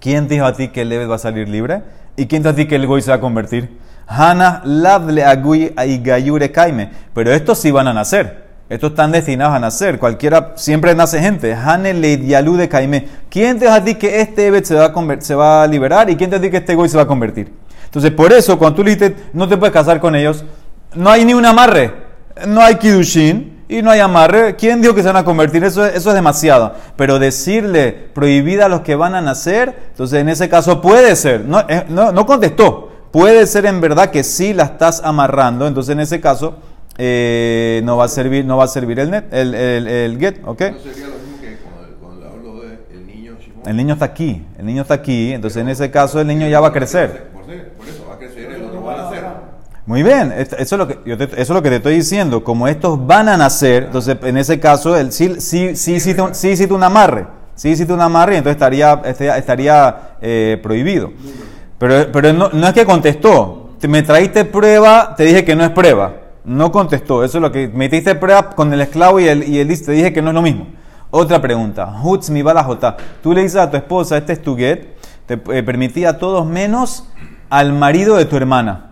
¿Quién 0.00 0.28
te 0.28 0.34
dijo 0.34 0.46
a 0.46 0.54
ti 0.54 0.68
que 0.68 0.82
el 0.82 0.92
Evet 0.92 1.10
va 1.10 1.16
a 1.16 1.18
salir 1.18 1.48
libre? 1.48 1.82
¿Y 2.16 2.26
quién 2.26 2.42
te 2.42 2.48
dijo 2.48 2.52
a 2.52 2.56
ti 2.56 2.68
que 2.68 2.76
el 2.76 2.86
Goy 2.86 3.02
se 3.02 3.10
va 3.10 3.16
a 3.16 3.20
convertir? 3.20 3.78
Hana 4.06 4.60
lavle 4.64 5.24
agui 5.24 5.72
aigayure 5.76 6.50
kaime. 6.50 6.90
Pero 7.14 7.32
estos 7.32 7.58
sí 7.58 7.70
van 7.70 7.88
a 7.88 7.92
nacer. 7.92 8.50
Estos 8.68 8.90
están 8.90 9.10
destinados 9.10 9.54
a 9.54 9.58
nacer. 9.58 9.98
Cualquiera, 9.98 10.52
siempre 10.54 10.94
nace 10.94 11.18
gente. 11.18 11.52
Hane 11.54 11.92
le 11.92 12.16
de 12.16 12.68
kaime. 12.68 13.08
¿Quién 13.28 13.58
te 13.58 13.64
dijo 13.64 13.76
a 13.76 13.82
ti 13.82 13.96
que 13.96 14.20
este 14.20 14.46
Evet 14.46 14.64
se 14.64 14.76
va, 14.76 14.86
a 14.86 15.20
se 15.20 15.34
va 15.34 15.64
a 15.64 15.66
liberar? 15.66 16.08
¿Y 16.08 16.14
quién 16.14 16.30
te 16.30 16.38
dijo 16.38 16.52
que 16.52 16.58
este 16.58 16.76
Goy 16.76 16.88
se 16.88 16.96
va 16.96 17.02
a 17.02 17.06
convertir? 17.08 17.52
Entonces, 17.90 18.12
por 18.12 18.32
eso, 18.32 18.56
cuando 18.58 18.76
tú 18.76 18.84
le 18.84 18.92
dices, 18.94 19.12
no 19.32 19.48
te 19.48 19.56
puedes 19.56 19.72
casar 19.72 19.98
con 20.00 20.14
ellos, 20.14 20.44
no 20.94 21.10
hay 21.10 21.24
ni 21.24 21.34
un 21.34 21.44
amarre. 21.44 21.92
No 22.46 22.60
hay 22.62 22.76
kidushin 22.76 23.64
y 23.68 23.82
no 23.82 23.90
hay 23.90 23.98
amarre. 24.00 24.54
¿Quién 24.56 24.80
dijo 24.80 24.94
que 24.94 25.02
se 25.02 25.08
van 25.08 25.16
a 25.16 25.24
convertir? 25.24 25.62
Eso, 25.64 25.84
es- 25.84 25.96
eso 25.96 26.10
es 26.10 26.14
demasiado. 26.14 26.72
Pero 26.96 27.18
decirle 27.18 27.92
prohibida 28.14 28.66
a 28.66 28.68
los 28.68 28.80
que 28.82 28.94
van 28.94 29.14
a 29.14 29.20
nacer, 29.20 29.76
entonces 29.90 30.20
en 30.20 30.28
ese 30.28 30.48
caso 30.48 30.80
puede 30.80 31.14
ser. 31.16 31.40
No, 31.44 31.60
eh, 31.68 31.84
no, 31.88 32.12
no 32.12 32.26
contestó. 32.26 32.92
Puede 33.10 33.44
ser 33.48 33.66
en 33.66 33.80
verdad 33.80 34.10
que 34.10 34.22
sí 34.22 34.54
la 34.54 34.62
estás 34.64 35.02
amarrando. 35.04 35.66
Entonces 35.66 35.92
en 35.92 36.00
ese 36.00 36.20
caso 36.20 36.58
eh, 36.96 37.80
no 37.84 37.96
va 37.96 38.04
a 38.04 38.08
servir, 38.08 38.44
no 38.44 38.56
va 38.56 38.64
a 38.64 38.68
servir 38.68 39.00
el, 39.00 39.10
net, 39.10 39.24
el, 39.32 39.54
el, 39.54 39.86
el 39.88 40.18
get, 40.18 40.40
¿ok? 40.46 40.62
El 43.66 43.76
niño 43.76 43.94
está 43.94 44.04
aquí. 44.06 44.44
El 44.58 44.66
niño 44.66 44.82
está 44.82 44.94
aquí. 44.94 45.32
Entonces 45.32 45.60
en 45.60 45.68
ese 45.68 45.90
caso 45.90 46.20
el 46.20 46.26
niño 46.28 46.46
ya 46.48 46.60
va 46.60 46.68
a 46.68 46.72
crecer. 46.72 47.29
Por, 47.76 47.88
eso 47.88 48.06
va 48.08 48.14
a 48.14 48.18
crecer, 48.18 48.50
el 48.52 48.64
otro 48.64 48.82
va 48.84 48.94
a 48.94 48.96
nacer. 49.04 49.24
Muy 49.86 50.02
bien, 50.02 50.32
eso 50.36 50.56
es, 50.56 50.72
lo 50.72 50.86
que, 50.86 50.98
yo 51.04 51.16
te- 51.16 51.24
eso 51.24 51.34
es 51.40 51.48
lo 51.50 51.62
que 51.62 51.70
te 51.70 51.76
estoy 51.76 51.94
diciendo. 51.94 52.44
Como 52.44 52.68
estos 52.68 53.04
van 53.06 53.28
a 53.28 53.36
nacer, 53.36 53.84
entonces 53.84 54.16
en 54.22 54.36
ese 54.36 54.60
caso, 54.60 54.96
él 54.96 55.10
sí, 55.10 55.40
sí, 55.40 55.74
sí, 55.74 55.94
hiciste 55.94 56.22
un, 56.22 56.34
sí 56.34 56.50
hiciste 56.50 56.72
un 56.74 56.82
amarre. 56.82 57.26
Sí 57.54 57.70
hiciste 57.70 57.92
un 57.92 58.00
amarre 58.00 58.34
y 58.34 58.38
entonces 58.38 58.56
estaría, 58.56 58.92
estaría, 59.04 59.36
estaría, 59.38 59.96
eh, 60.20 60.58
prohibido. 60.62 61.10
Pero, 61.78 62.12
pero 62.12 62.32
no, 62.32 62.50
no 62.52 62.66
es 62.68 62.72
que 62.72 62.84
contestó. 62.84 63.70
Te- 63.80 63.88
Me 63.88 64.02
traíste 64.02 64.44
prueba, 64.44 65.14
te 65.16 65.24
dije 65.24 65.44
que 65.44 65.56
no 65.56 65.64
es 65.64 65.70
prueba. 65.70 66.12
No 66.44 66.70
contestó. 66.70 67.24
Eso 67.24 67.38
es 67.38 67.42
lo 67.42 67.50
que 67.50 67.68
metiste 67.68 68.14
prueba 68.14 68.50
con 68.50 68.72
el 68.72 68.80
esclavo 68.80 69.18
y 69.18 69.28
él, 69.28 69.42
y 69.44 69.62
dice, 69.64 69.86
te 69.86 69.92
dije 69.92 70.12
que 70.12 70.22
no 70.22 70.28
es 70.30 70.34
lo 70.34 70.42
mismo. 70.42 70.68
Otra 71.10 71.40
pregunta. 71.40 71.92
Hutz 72.02 72.30
mi 72.30 72.42
balajota. 72.42 72.96
Tú 73.22 73.32
le 73.32 73.42
dices 73.42 73.56
a 73.60 73.70
tu 73.70 73.76
esposa, 73.76 74.16
este 74.18 74.34
es 74.34 74.42
tu 74.42 74.56
get, 74.56 74.94
te 75.26 75.34
eh, 75.34 75.62
permitía 75.62 76.10
a 76.10 76.18
todos 76.18 76.46
menos 76.46 77.08
al 77.50 77.72
marido 77.72 78.16
de 78.16 78.24
tu 78.24 78.36
hermana. 78.36 78.86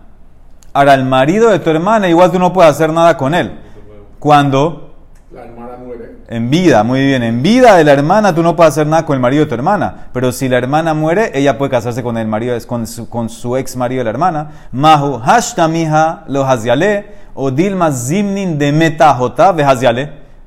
Ahora, 0.73 0.93
el 0.93 1.05
marido 1.05 1.49
de 1.49 1.59
tu 1.59 1.69
hermana, 1.69 2.07
igual 2.07 2.31
tú 2.31 2.37
no 2.37 2.53
puedes 2.53 2.71
hacer 2.71 2.93
nada 2.93 3.17
con 3.17 3.33
él. 3.33 3.59
Cuando 4.19 4.93
La 5.33 5.45
hermana 5.45 5.77
muere. 5.83 6.17
en 6.27 6.49
vida, 6.49 6.83
muy 6.83 7.05
bien, 7.05 7.23
en 7.23 7.41
vida 7.41 7.75
de 7.77 7.83
la 7.83 7.93
hermana 7.93 8.35
tú 8.35 8.43
no 8.43 8.55
puedes 8.55 8.73
hacer 8.73 8.85
nada 8.85 9.05
con 9.05 9.15
el 9.15 9.21
marido 9.21 9.45
de 9.45 9.49
tu 9.49 9.55
hermana. 9.55 10.09
Pero 10.13 10.31
si 10.31 10.47
la 10.49 10.57
hermana 10.57 10.93
muere, 10.93 11.31
ella 11.33 11.57
puede 11.57 11.71
casarse 11.71 12.03
con 12.03 12.17
el 12.17 12.27
marido, 12.27 12.55
con 12.67 12.85
su, 12.85 13.09
con 13.09 13.29
su 13.29 13.57
ex 13.57 13.75
marido 13.75 14.01
de 14.01 14.03
la 14.03 14.09
hermana. 14.11 14.51
Mahu 14.71 15.19
hashtamiha 15.19 16.25
lo 16.27 16.45
o 17.33 17.51
dilma 17.51 17.91
zimnin 17.91 18.59
de 18.59 18.71
metajota. 18.71 19.55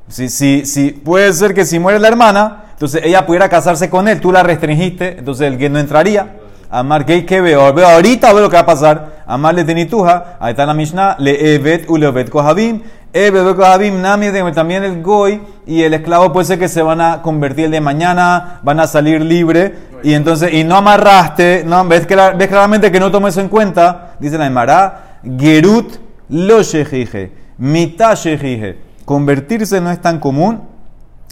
Si, 0.09 0.29
si, 0.29 0.67
si, 0.67 0.91
puede 0.91 1.33
ser 1.33 1.55
que 1.55 1.65
si 1.65 1.79
muere 1.79 1.99
la 1.99 2.09
hermana, 2.09 2.65
entonces 2.73 3.03
ella 3.03 3.25
pudiera 3.25 3.49
casarse 3.49 3.89
con 3.89 4.07
él, 4.09 4.21
tú 4.21 4.31
la 4.31 4.43
restringiste, 4.43 5.19
entonces 5.19 5.47
el 5.47 5.57
que 5.57 5.71
no 5.71 5.79
entraría. 5.79 6.42
Amar 6.75 7.05
que 7.05 7.27
que 7.27 7.43
veo, 7.43 7.71
veo 7.75 7.87
ahorita 7.87 8.33
veo 8.33 8.45
lo 8.45 8.49
que 8.49 8.57
va 8.57 8.63
a 8.63 8.67
pasar. 8.67 9.23
Amar 9.27 9.55
le 9.55 9.63
tenituja, 9.63 10.39
ahí 10.41 10.53
está 10.53 10.65
la 10.65 10.73
Mishnah, 10.73 11.17
le 11.19 11.55
evet 11.55 11.85
u 11.87 11.99
le 11.99 12.07
evet 12.07 12.31
kohabim, 12.31 12.81
evet 13.13 13.55
kohabim 13.55 14.01
nami 14.01 14.29
también 14.55 14.83
el 14.83 15.03
goy 15.03 15.43
y 15.67 15.83
el 15.83 15.93
esclavo 15.93 16.33
puede 16.33 16.47
ser 16.47 16.59
que 16.59 16.69
se 16.69 16.81
van 16.81 17.03
a 17.03 17.21
convertir 17.21 17.67
el 17.67 17.73
de 17.73 17.83
mañana, 17.83 18.61
van 18.63 18.81
a 18.81 18.87
salir 18.87 19.21
libre. 19.21 19.75
Y 20.03 20.15
entonces 20.15 20.55
y 20.55 20.65
no 20.65 20.77
amarraste, 20.77 21.63
no 21.67 21.87
ves 21.87 22.07
que 22.07 22.17
ves 22.17 22.49
claramente 22.49 22.91
que 22.91 22.99
no 22.99 23.11
tomes 23.11 23.35
eso 23.35 23.43
en 23.43 23.49
cuenta, 23.49 24.15
dice 24.19 24.39
la 24.39 24.47
Emara, 24.47 25.19
gerut 25.39 25.99
lo 26.31 26.63
shejije, 26.63 27.33
mitad 27.59 28.17
shejije. 28.17 28.79
Convertirse 29.05 29.79
no 29.83 29.91
es 29.91 30.01
tan 30.01 30.19
común, 30.19 30.63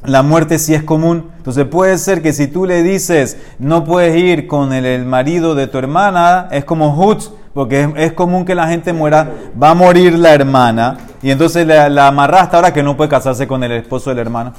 la 0.04 0.22
muerte 0.22 0.58
sí 0.58 0.74
es 0.74 0.82
común. 0.82 1.30
Entonces 1.36 1.66
puede 1.66 1.98
ser 1.98 2.22
que 2.22 2.32
si 2.32 2.46
tú 2.46 2.66
le 2.66 2.82
dices 2.82 3.36
no 3.58 3.84
puedes 3.84 4.16
ir 4.16 4.46
con 4.46 4.72
el, 4.72 4.86
el 4.86 5.04
marido 5.04 5.54
de 5.54 5.66
tu 5.66 5.78
hermana, 5.78 6.48
es 6.50 6.64
como 6.64 6.94
Hutz, 6.94 7.30
porque 7.52 7.82
es, 7.82 7.88
es, 7.96 8.12
común 8.12 8.44
que 8.44 8.54
la 8.54 8.68
gente 8.68 8.92
muera, 8.92 9.28
va 9.60 9.70
a 9.70 9.74
morir 9.74 10.18
la 10.18 10.32
hermana, 10.32 10.96
y 11.22 11.30
entonces 11.30 11.66
la, 11.66 11.88
la 11.88 12.06
amarraste 12.06 12.56
ahora 12.56 12.72
que 12.72 12.82
no 12.82 12.96
puede 12.96 13.10
casarse 13.10 13.46
con 13.46 13.62
el 13.64 13.72
esposo 13.72 14.10
de 14.10 14.16
la 14.16 14.22
hermana, 14.22 14.52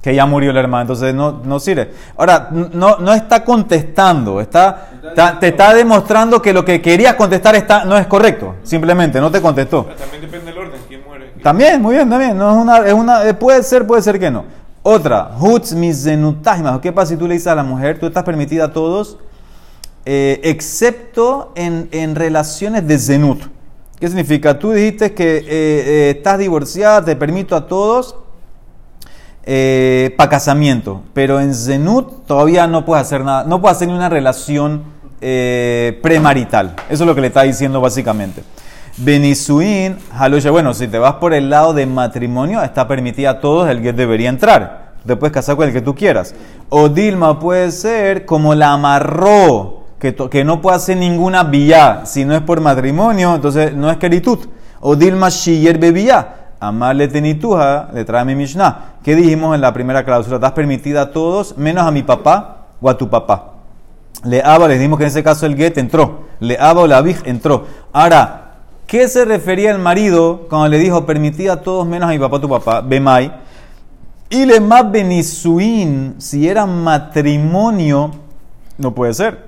que 0.00 0.14
ya 0.14 0.24
murió 0.26 0.52
la 0.52 0.60
hermana, 0.60 0.82
entonces 0.82 1.12
no, 1.12 1.40
no 1.44 1.58
sirve. 1.58 1.90
Ahora, 2.16 2.48
no, 2.50 2.98
no 2.98 3.12
está 3.12 3.44
contestando, 3.44 4.40
está, 4.40 4.90
está, 5.08 5.38
te 5.38 5.48
está 5.48 5.74
demostrando 5.74 6.40
que 6.40 6.52
lo 6.52 6.64
que 6.64 6.80
querías 6.80 7.14
contestar 7.14 7.56
está, 7.56 7.84
no 7.84 7.98
es 7.98 8.06
correcto, 8.06 8.54
simplemente 8.62 9.20
no 9.20 9.30
te 9.30 9.42
contestó. 9.42 9.86
También 9.98 10.22
depende 10.22 10.46
del 10.52 10.58
orden, 10.58 10.80
quién 10.86 11.02
muere. 11.04 11.32
También, 11.42 11.82
muy 11.82 11.96
bien, 11.96 12.08
también. 12.08 12.38
No 12.38 12.50
es 12.50 12.56
una, 12.56 12.78
es 12.78 12.92
una, 12.92 13.38
puede 13.38 13.62
ser, 13.62 13.86
puede 13.86 14.02
ser 14.02 14.18
que 14.18 14.30
no. 14.30 14.44
Otra, 14.88 15.32
hutz. 15.40 15.74
¿Qué 16.80 16.92
pasa 16.92 17.10
si 17.10 17.16
tú 17.16 17.26
le 17.26 17.34
dices 17.34 17.48
a 17.48 17.56
la 17.56 17.64
mujer, 17.64 17.98
tú 17.98 18.06
estás 18.06 18.22
permitida 18.22 18.66
a 18.66 18.72
todos, 18.72 19.18
eh, 20.04 20.40
excepto 20.44 21.50
en, 21.56 21.88
en, 21.90 22.14
relaciones 22.14 22.86
de 22.86 22.96
zenut? 22.96 23.42
¿Qué 23.98 24.06
significa? 24.06 24.60
Tú 24.60 24.70
dijiste 24.70 25.12
que 25.12 25.38
eh, 25.38 25.44
eh, 25.48 26.14
estás 26.16 26.38
divorciada, 26.38 27.04
te 27.04 27.16
permito 27.16 27.56
a 27.56 27.66
todos 27.66 28.14
para 29.44 30.30
casamiento, 30.30 31.02
pero 31.12 31.40
en 31.40 31.52
zenut 31.52 32.24
todavía 32.24 32.68
no 32.68 32.84
puedes 32.84 33.06
hacer 33.06 33.24
nada, 33.24 33.42
no 33.42 33.60
puedes 33.60 33.78
hacer 33.78 33.88
ni 33.88 33.94
una 33.94 34.08
relación 34.08 34.84
premarital. 35.18 36.76
Eso 36.88 37.02
es 37.02 37.08
lo 37.08 37.14
que 37.16 37.22
le 37.22 37.26
está 37.26 37.42
diciendo 37.42 37.80
básicamente. 37.80 38.44
Benisuin, 38.98 39.98
Halusha. 40.10 40.50
Bueno, 40.50 40.72
si 40.72 40.88
te 40.88 40.98
vas 40.98 41.14
por 41.14 41.34
el 41.34 41.50
lado 41.50 41.74
de 41.74 41.84
matrimonio, 41.86 42.62
está 42.62 42.88
permitida 42.88 43.30
a 43.30 43.40
todos, 43.40 43.68
el 43.68 43.82
que 43.82 43.92
debería 43.92 44.30
entrar. 44.30 44.94
Te 45.06 45.16
puedes 45.16 45.34
casar 45.34 45.56
con 45.56 45.66
el 45.68 45.72
que 45.72 45.82
tú 45.82 45.94
quieras. 45.94 46.34
O 46.70 46.88
Dilma 46.88 47.38
puede 47.38 47.70
ser 47.72 48.24
como 48.24 48.54
la 48.54 48.72
amarró, 48.72 49.84
que, 49.98 50.14
que 50.14 50.44
no 50.44 50.62
puede 50.62 50.76
hacer 50.76 50.96
ninguna 50.96 51.44
vía. 51.44 52.02
Si 52.06 52.24
no 52.24 52.34
es 52.34 52.40
por 52.40 52.60
matrimonio, 52.60 53.34
entonces 53.34 53.74
no 53.74 53.90
es 53.90 53.98
queritud. 53.98 54.38
O 54.80 54.96
Dilma 54.96 55.28
Shiyer 55.28 55.78
bebía. 55.78 56.34
Amarle 56.58 57.06
tenituja, 57.08 57.90
le 57.92 58.04
trae 58.06 58.24
mi 58.24 58.34
Mishnah. 58.34 58.94
¿Qué 59.04 59.14
dijimos 59.14 59.54
en 59.54 59.60
la 59.60 59.74
primera 59.74 60.04
cláusula? 60.06 60.36
Estás 60.36 60.52
permitida 60.52 61.02
a 61.02 61.10
todos, 61.10 61.58
menos 61.58 61.86
a 61.86 61.90
mi 61.90 62.02
papá 62.02 62.68
o 62.80 62.88
a 62.88 62.96
tu 62.96 63.10
papá. 63.10 63.52
Le 64.24 64.42
Aba, 64.42 64.66
les 64.66 64.78
dijimos 64.78 64.96
que 64.98 65.04
en 65.04 65.08
ese 65.08 65.22
caso 65.22 65.44
el 65.44 65.54
get 65.54 65.76
entró. 65.76 66.24
Le 66.40 66.58
Aba 66.58 66.80
o 66.80 66.86
la 66.86 67.02
Big 67.02 67.18
entró. 67.26 67.66
Ahora, 67.92 68.45
¿Qué 68.86 69.08
se 69.08 69.24
refería 69.24 69.72
el 69.72 69.80
marido 69.80 70.46
cuando 70.48 70.68
le 70.68 70.78
dijo 70.78 71.04
permitida 71.06 71.54
a 71.54 71.60
todos 71.60 71.84
menos 71.84 72.08
a 72.08 72.12
mi 72.12 72.20
papá, 72.20 72.40
tu 72.40 72.48
papá, 72.48 72.80
Bemai? 72.82 73.32
Y 74.30 74.44
le 74.44 74.60
más 74.60 74.90
benisuin, 74.90 76.14
si 76.18 76.48
era 76.48 76.66
matrimonio, 76.66 78.12
no 78.78 78.94
puede 78.94 79.12
ser. 79.12 79.44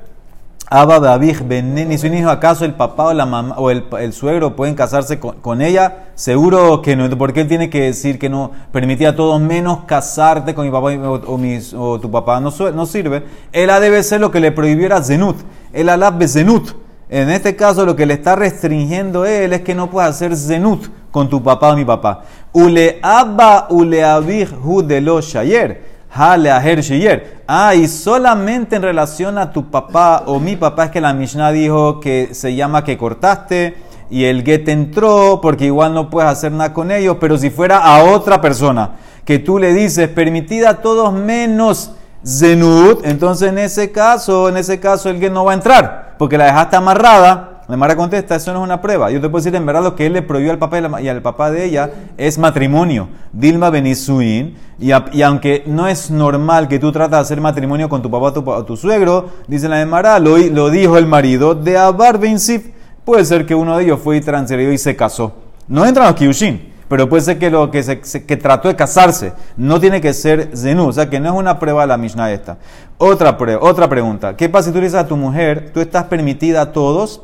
Abba 0.70 0.98
David 0.98 1.36
benisuin 1.46 2.12
dijo, 2.12 2.30
¿acaso 2.30 2.64
el 2.64 2.74
papá 2.74 3.04
o 3.04 3.12
la 3.14 3.26
mamá 3.26 3.54
o 3.58 3.70
el, 3.70 3.84
el 4.00 4.12
suegro 4.12 4.56
pueden 4.56 4.74
casarse 4.74 5.20
con, 5.20 5.36
con, 5.36 5.62
ella? 5.62 6.08
Seguro 6.16 6.82
que 6.82 6.96
no, 6.96 7.08
porque 7.16 7.40
él 7.40 7.48
tiene 7.48 7.70
que 7.70 7.82
decir 7.82 8.18
que 8.18 8.28
no 8.28 8.50
permitía 8.72 9.10
a 9.10 9.16
todos 9.16 9.40
menos 9.40 9.84
casarte 9.86 10.52
con 10.52 10.66
mi 10.66 10.72
papá 10.72 10.88
o, 10.88 11.14
o, 11.14 11.40
o 11.76 12.00
tu 12.00 12.10
papá, 12.10 12.40
no, 12.40 12.52
no, 12.74 12.86
sirve. 12.86 13.22
Él 13.52 13.70
debe 13.80 14.02
ser 14.02 14.20
lo 14.20 14.32
que 14.32 14.40
le 14.40 14.50
prohibiera 14.50 15.00
Zenut, 15.00 15.36
el 15.72 15.88
alab 15.90 16.20
Zenut. 16.26 16.87
En 17.10 17.30
este 17.30 17.56
caso 17.56 17.86
lo 17.86 17.96
que 17.96 18.04
le 18.04 18.14
está 18.14 18.36
restringiendo 18.36 19.24
él 19.24 19.54
es 19.54 19.62
que 19.62 19.74
no 19.74 19.88
puedes 19.88 20.10
hacer 20.10 20.36
zenut 20.36 20.88
con 21.10 21.28
tu 21.28 21.42
papá 21.42 21.72
o 21.72 21.76
mi 21.76 21.84
papá. 21.84 22.22
Ule 22.52 22.98
abba 23.02 23.66
ule 23.70 24.04
abij 24.04 24.48
hu 24.62 24.82
de 24.82 25.00
shayer. 25.22 25.98
Hale 26.10 26.50
aher 26.50 26.80
shayer. 26.80 27.42
Ah, 27.46 27.74
y 27.74 27.88
solamente 27.88 28.76
en 28.76 28.82
relación 28.82 29.38
a 29.38 29.52
tu 29.52 29.70
papá 29.70 30.24
o 30.26 30.38
mi 30.38 30.56
papá 30.56 30.86
es 30.86 30.90
que 30.90 31.00
la 31.00 31.14
Mishnah 31.14 31.50
dijo 31.52 32.00
que 32.00 32.30
se 32.32 32.54
llama 32.54 32.84
que 32.84 32.98
cortaste 32.98 33.76
y 34.10 34.24
el 34.24 34.44
get 34.44 34.68
entró 34.68 35.40
porque 35.40 35.66
igual 35.66 35.94
no 35.94 36.10
puedes 36.10 36.30
hacer 36.30 36.52
nada 36.52 36.74
con 36.74 36.90
ellos, 36.90 37.16
pero 37.20 37.38
si 37.38 37.48
fuera 37.50 37.78
a 37.78 38.04
otra 38.04 38.40
persona 38.40 38.92
que 39.24 39.38
tú 39.38 39.58
le 39.58 39.72
dices 39.72 40.08
permitida 40.08 40.70
a 40.70 40.82
todos 40.82 41.12
menos 41.12 41.92
zenut, 42.26 43.04
entonces 43.04 43.48
en 43.50 43.58
ese 43.58 43.92
caso, 43.92 44.48
en 44.48 44.56
ese 44.56 44.80
caso 44.80 45.08
el 45.10 45.18
get 45.18 45.32
no 45.32 45.44
va 45.44 45.52
a 45.52 45.54
entrar 45.54 46.08
porque 46.18 46.36
la 46.36 46.46
dejaste 46.46 46.76
amarrada. 46.76 47.54
La 47.68 47.76
Mara 47.76 47.96
contesta, 47.96 48.34
eso 48.34 48.50
no 48.54 48.60
es 48.60 48.64
una 48.64 48.80
prueba. 48.80 49.10
Yo 49.10 49.20
te 49.20 49.28
puedo 49.28 49.44
decir 49.44 49.54
en 49.54 49.66
verdad 49.66 49.82
lo 49.82 49.94
que 49.94 50.06
él 50.06 50.14
le 50.14 50.22
prohibió 50.22 50.52
al 50.52 50.58
papá 50.58 50.80
y 51.02 51.08
al 51.08 51.20
papá 51.20 51.50
de 51.50 51.66
ella 51.66 51.90
es 52.16 52.38
matrimonio. 52.38 53.10
Dilma 53.30 53.68
Benisuin. 53.68 54.56
Y, 54.78 54.90
aunque 54.90 55.64
no 55.66 55.86
es 55.86 56.10
normal 56.10 56.66
que 56.66 56.78
tú 56.78 56.92
tratas 56.92 57.10
de 57.10 57.20
hacer 57.20 57.40
matrimonio 57.42 57.90
con 57.90 58.00
tu 58.00 58.10
papá 58.10 58.32
o 58.34 58.64
tu, 58.64 58.74
suegro, 58.74 59.28
dice 59.48 59.68
la 59.68 59.84
Mara, 59.84 60.18
lo, 60.18 60.38
lo, 60.38 60.70
dijo 60.70 60.96
el 60.96 61.06
marido 61.06 61.54
de 61.54 61.76
Abar 61.76 62.18
Bensif. 62.18 62.70
Puede 63.04 63.26
ser 63.26 63.44
que 63.44 63.54
uno 63.54 63.76
de 63.76 63.84
ellos 63.84 64.00
fue 64.02 64.18
transferido 64.22 64.72
y 64.72 64.78
se 64.78 64.96
casó. 64.96 65.34
No 65.68 65.84
entran 65.84 66.06
los 66.06 66.16
Kyushin, 66.16 66.67
pero 66.88 67.08
puede 67.08 67.22
ser 67.22 67.38
que 67.38 67.50
lo 67.50 67.70
que, 67.70 67.82
se, 67.82 67.96
trató 67.96 68.68
de 68.68 68.76
casarse 68.76 69.32
no 69.56 69.78
tiene 69.78 70.00
que 70.00 70.14
ser 70.14 70.56
zenú, 70.56 70.88
o 70.88 70.92
sea 70.92 71.10
que 71.10 71.20
no 71.20 71.28
es 71.28 71.34
una 71.34 71.58
prueba 71.58 71.86
la 71.86 71.98
Mishnah 71.98 72.32
esta. 72.32 72.56
Otra, 72.96 73.36
otra 73.60 73.88
pregunta, 73.88 74.36
¿qué 74.36 74.48
pasa 74.48 74.68
si 74.68 74.72
tú 74.72 74.78
le 74.78 74.84
dices 74.84 75.00
a 75.00 75.06
tu 75.06 75.16
mujer, 75.16 75.70
tú 75.72 75.80
estás 75.80 76.04
permitida 76.04 76.62
a 76.62 76.72
todos, 76.72 77.22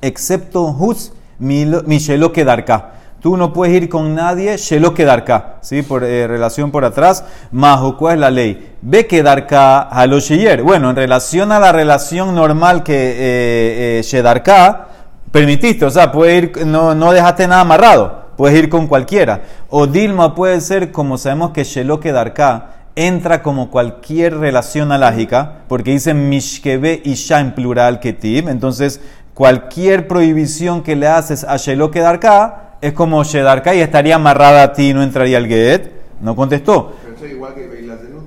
excepto 0.00 0.64
Huz, 0.66 1.12
Michelo 1.38 2.32
Kedarka? 2.32 2.92
Tú 3.20 3.36
no 3.36 3.52
puedes 3.52 3.74
ir 3.74 3.88
con 3.88 4.14
nadie, 4.14 4.56
Shelo 4.56 4.94
Kedarka, 4.94 5.56
¿sí? 5.60 5.82
Por 5.82 6.04
eh, 6.04 6.28
relación 6.28 6.70
por 6.70 6.84
atrás, 6.84 7.24
Majo, 7.50 7.96
¿cuál 7.96 8.14
es 8.14 8.20
la 8.20 8.30
ley? 8.30 8.76
Ve 8.80 9.08
Kedarka 9.08 9.80
Halosheyer. 9.80 10.62
Bueno, 10.62 10.90
en 10.90 10.94
relación 10.94 11.50
a 11.50 11.58
la 11.58 11.72
relación 11.72 12.32
normal 12.32 12.84
que 12.84 12.94
eh, 12.94 13.98
eh, 13.98 14.02
Shedarka, 14.04 14.86
permitiste, 15.32 15.84
o 15.84 15.90
sea, 15.90 16.12
puede 16.12 16.36
ir, 16.36 16.64
no, 16.64 16.94
no 16.94 17.10
dejaste 17.10 17.48
nada 17.48 17.62
amarrado 17.62 18.27
puedes 18.38 18.56
ir 18.56 18.68
con 18.68 18.86
cualquiera. 18.86 19.42
O 19.68 19.88
Dilma 19.88 20.36
puede 20.36 20.60
ser, 20.60 20.92
como 20.92 21.18
sabemos 21.18 21.50
que 21.50 21.64
Sheloke 21.64 22.12
Darka 22.12 22.70
entra 22.94 23.42
como 23.42 23.68
cualquier 23.68 24.38
relación 24.38 24.92
alágica, 24.92 25.62
porque 25.66 25.90
dice 25.90 26.14
Mishkebe 26.14 27.02
Isha 27.04 27.40
en 27.40 27.52
plural 27.56 27.98
Ketiv. 27.98 28.48
Entonces, 28.48 29.00
cualquier 29.34 30.06
prohibición 30.06 30.84
que 30.84 30.94
le 30.94 31.08
haces 31.08 31.42
a 31.42 31.56
Sheloke 31.56 31.98
Darka 31.98 32.76
es 32.80 32.92
como 32.92 33.24
Shedarka 33.24 33.74
y 33.74 33.80
estaría 33.80 34.14
amarrada 34.14 34.62
a 34.62 34.72
ti, 34.72 34.94
no 34.94 35.02
entraría 35.02 35.38
al 35.38 35.48
Get. 35.48 35.90
No 36.20 36.36
contestó. 36.36 36.94
Pero 37.02 37.16
eso 37.16 37.24
es 37.24 37.32
igual 37.32 37.54
que 37.54 37.66
Beilat 37.66 38.00
Zenut. 38.00 38.22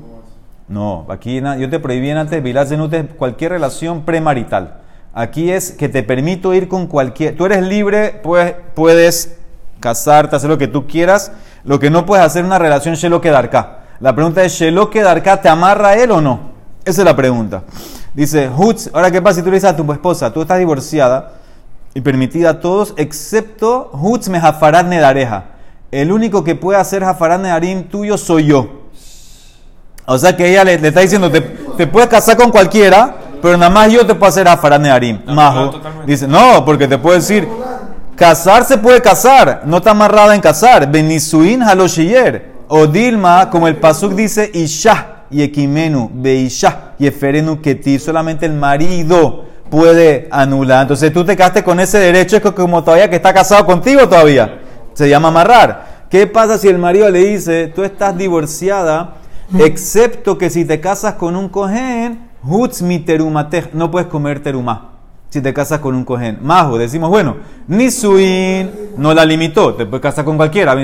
No, 0.68 1.06
aquí 1.08 1.42
yo 1.58 1.70
te 1.70 1.80
prohibí 1.80 2.12
antes, 2.12 2.44
Beilat 2.44 2.68
Zenut 2.68 2.94
es 2.94 3.06
cualquier 3.18 3.54
relación 3.54 4.04
premarital. 4.04 4.76
Aquí 5.14 5.52
es 5.52 5.72
que 5.72 5.88
te 5.88 6.04
permito 6.04 6.54
ir 6.54 6.68
con 6.68 6.88
cualquier. 6.88 7.38
Tú 7.38 7.46
eres 7.46 7.62
libre, 7.64 8.20
pues 8.24 8.56
puedes 8.76 9.41
casarte, 9.82 10.38
hacer 10.38 10.50
lo 10.50 10.58
que 10.58 10.70
tú 10.70 10.88
quieras. 10.88 11.34
Lo 11.66 11.80
que 11.80 11.90
no 11.90 12.06
puedes 12.06 12.26
hacer 12.26 12.46
una 12.46 12.58
relación 12.58 12.96
Shelo 12.96 13.20
Kedarka. 13.20 13.80
La 14.00 14.16
pregunta 14.16 14.42
es, 14.44 14.54
¿Shelo 14.54 14.90
Kedarka 14.90 15.42
te 15.42 15.50
amarra 15.50 15.90
a 15.90 15.96
él 15.96 16.12
o 16.12 16.22
no? 16.22 16.52
Esa 16.86 17.02
es 17.02 17.06
la 17.06 17.16
pregunta. 17.16 17.64
Dice, 18.14 18.50
Hutz, 18.50 18.90
ahora 18.94 19.12
qué 19.12 19.22
pasa 19.22 19.38
si 19.38 19.42
tú 19.42 19.50
le 19.50 19.56
dices 19.56 19.70
a 19.70 19.76
tu 19.76 19.92
esposa, 19.92 20.32
tú 20.32 20.42
estás 20.42 20.58
divorciada 20.58 21.34
y 21.94 22.02
permitida 22.02 22.52
a 22.52 22.60
todos, 22.60 22.94
excepto 22.98 23.92
Hutz 23.94 24.30
me 24.30 24.40
jafarad 24.40 24.86
nedareja. 24.86 25.46
El 25.92 26.12
único 26.12 26.44
que 26.44 26.56
puede 26.56 26.80
hacer 26.80 27.04
jafarad 27.04 27.40
nedarim 27.40 27.84
tuyo 27.84 28.18
soy 28.18 28.46
yo. 28.46 28.82
O 30.06 30.18
sea 30.18 30.36
que 30.36 30.50
ella 30.50 30.64
le, 30.64 30.80
le 30.80 30.88
está 30.88 31.02
diciendo, 31.02 31.30
te, 31.30 31.42
te 31.42 31.88
puedes 31.88 32.10
casar 32.10 32.38
con 32.38 32.50
cualquiera, 32.50 33.16
pero 33.42 33.58
nada 33.58 33.70
más 33.70 33.92
yo 33.92 34.06
te 34.06 34.14
puedo 34.14 34.30
hacer 34.30 34.48
afaranearim. 34.48 35.20
Majo. 35.26 35.72
totalmente. 35.72 36.12
Dice, 36.12 36.28
no, 36.28 36.64
porque 36.64 36.88
te 36.88 36.98
puedo 36.98 37.16
decir, 37.16 37.48
casar 38.22 38.66
se 38.66 38.78
puede 38.78 39.02
casar, 39.02 39.64
no 39.66 39.78
está 39.78 39.92
amarrada 39.92 40.36
en 40.36 40.42
casar. 40.42 40.92
Benisuin 40.92 41.64
haloshiyer. 41.64 42.52
O 42.68 42.86
Dilma, 42.86 43.50
como 43.50 43.68
el 43.68 43.78
pasuk 43.78 44.14
dice, 44.14 44.52
Isha 44.54 45.24
y 45.32 45.42
Ekimenu, 45.42 46.08
Beisha 46.14 46.94
y 47.00 47.08
Eferenu 47.08 47.60
Ketiv. 47.60 48.00
Solamente 48.00 48.46
el 48.46 48.54
marido 48.54 49.46
puede 49.72 50.28
anular. 50.30 50.84
Entonces 50.84 51.12
tú 51.12 51.26
te 51.26 51.36
quedaste 51.36 51.64
con 51.64 51.80
ese 51.80 51.98
derecho, 51.98 52.38
es 52.38 52.44
como 52.44 52.84
todavía 52.84 53.10
que 53.10 53.16
está 53.16 53.34
casado 53.34 53.66
contigo 53.66 54.08
todavía. 54.08 54.60
Se 54.94 55.10
llama 55.10 55.30
amarrar. 55.30 56.06
¿Qué 56.08 56.28
pasa 56.28 56.60
si 56.60 56.68
el 56.68 56.78
marido 56.78 57.10
le 57.10 57.26
dice, 57.26 57.72
tú 57.76 57.84
estás 57.84 58.16
divorciada, 58.16 59.16
excepto 59.58 60.38
que 60.38 60.52
si 60.52 60.64
te 60.64 60.80
casas 60.80 61.16
con 61.16 61.36
un 61.36 61.50
cohen, 61.50 62.30
hutz 62.44 62.84
mi 62.84 63.00
terumatej, 63.00 63.74
no 63.74 63.90
puedes 63.90 64.08
comer 64.10 64.44
terumá. 64.44 64.91
Si 65.32 65.42
te 65.42 65.54
casas 65.54 65.80
con 65.80 65.96
un 65.96 66.04
cohen. 66.04 66.40
Majo, 66.42 66.78
decimos, 66.78 67.10
bueno, 67.10 67.38
Nisuin 67.70 68.70
no 68.98 69.14
la 69.14 69.24
limitó, 69.24 69.76
te 69.76 69.86
puedes 69.86 70.02
casar 70.02 70.26
con 70.26 70.36
cualquiera. 70.36 70.76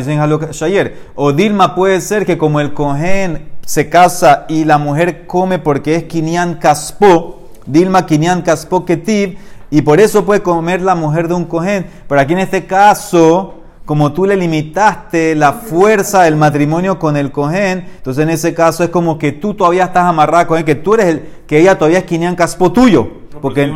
O 1.15 1.33
Dilma 1.33 1.75
puede 1.75 1.99
ser 1.99 2.25
que 2.25 2.37
como 2.37 2.61
el 2.61 2.73
cohen 2.73 3.49
se 3.65 3.89
casa 3.89 4.45
y 4.47 4.63
la 4.63 4.77
mujer 4.77 5.27
come 5.27 5.59
porque 5.59 5.95
es 5.95 6.03
Kinyan 6.05 6.59
Kaspo, 6.59 7.49
Dilma 7.65 8.05
Kinyan 8.05 8.41
Kaspo 8.41 8.85
Ketiv, 8.85 9.37
y 9.69 9.81
por 9.81 9.99
eso 9.99 10.25
puede 10.25 10.41
comer 10.41 10.81
la 10.81 10.95
mujer 10.95 11.27
de 11.27 11.33
un 11.33 11.43
cohen. 11.43 11.85
Pero 12.07 12.21
aquí 12.21 12.31
en 12.31 12.39
este 12.39 12.65
caso, 12.65 13.55
como 13.83 14.13
tú 14.13 14.25
le 14.25 14.37
limitaste 14.37 15.35
la 15.35 15.51
fuerza 15.51 16.23
del 16.23 16.37
matrimonio 16.37 16.97
con 16.99 17.17
el 17.17 17.33
cohen, 17.33 17.85
entonces 17.97 18.23
en 18.23 18.29
ese 18.29 18.53
caso 18.53 18.85
es 18.85 18.91
como 18.91 19.19
que 19.19 19.33
tú 19.33 19.55
todavía 19.55 19.83
estás 19.83 20.05
amarrada 20.05 20.47
con 20.47 20.57
él, 20.57 20.63
que 20.63 20.75
tú 20.75 20.93
eres 20.93 21.07
el, 21.07 21.29
que 21.45 21.59
ella 21.59 21.77
todavía 21.77 21.99
es 21.99 22.05
Kinyan 22.05 22.37
Kaspo 22.37 22.71
tuyo. 22.71 23.09
No, 23.33 23.41
Porque. 23.41 23.67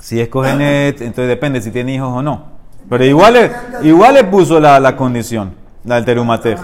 Si 0.00 0.20
es 0.20 0.28
cogenet, 0.28 1.00
entonces 1.00 1.28
depende 1.28 1.60
si 1.60 1.70
tiene 1.70 1.94
hijos 1.94 2.08
o 2.12 2.22
no. 2.22 2.44
Pero 2.88 3.04
igual 3.04 3.34
le, 3.34 3.50
igual 3.88 4.14
le 4.14 4.24
puso 4.24 4.58
la, 4.58 4.80
la 4.80 4.96
condición, 4.96 5.52
la 5.84 5.96
del 5.96 6.04
terumatej. 6.04 6.58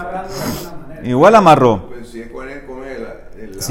Igual 1.03 1.35
amarró. 1.35 1.87
Pues, 1.89 2.09
si 2.09 2.19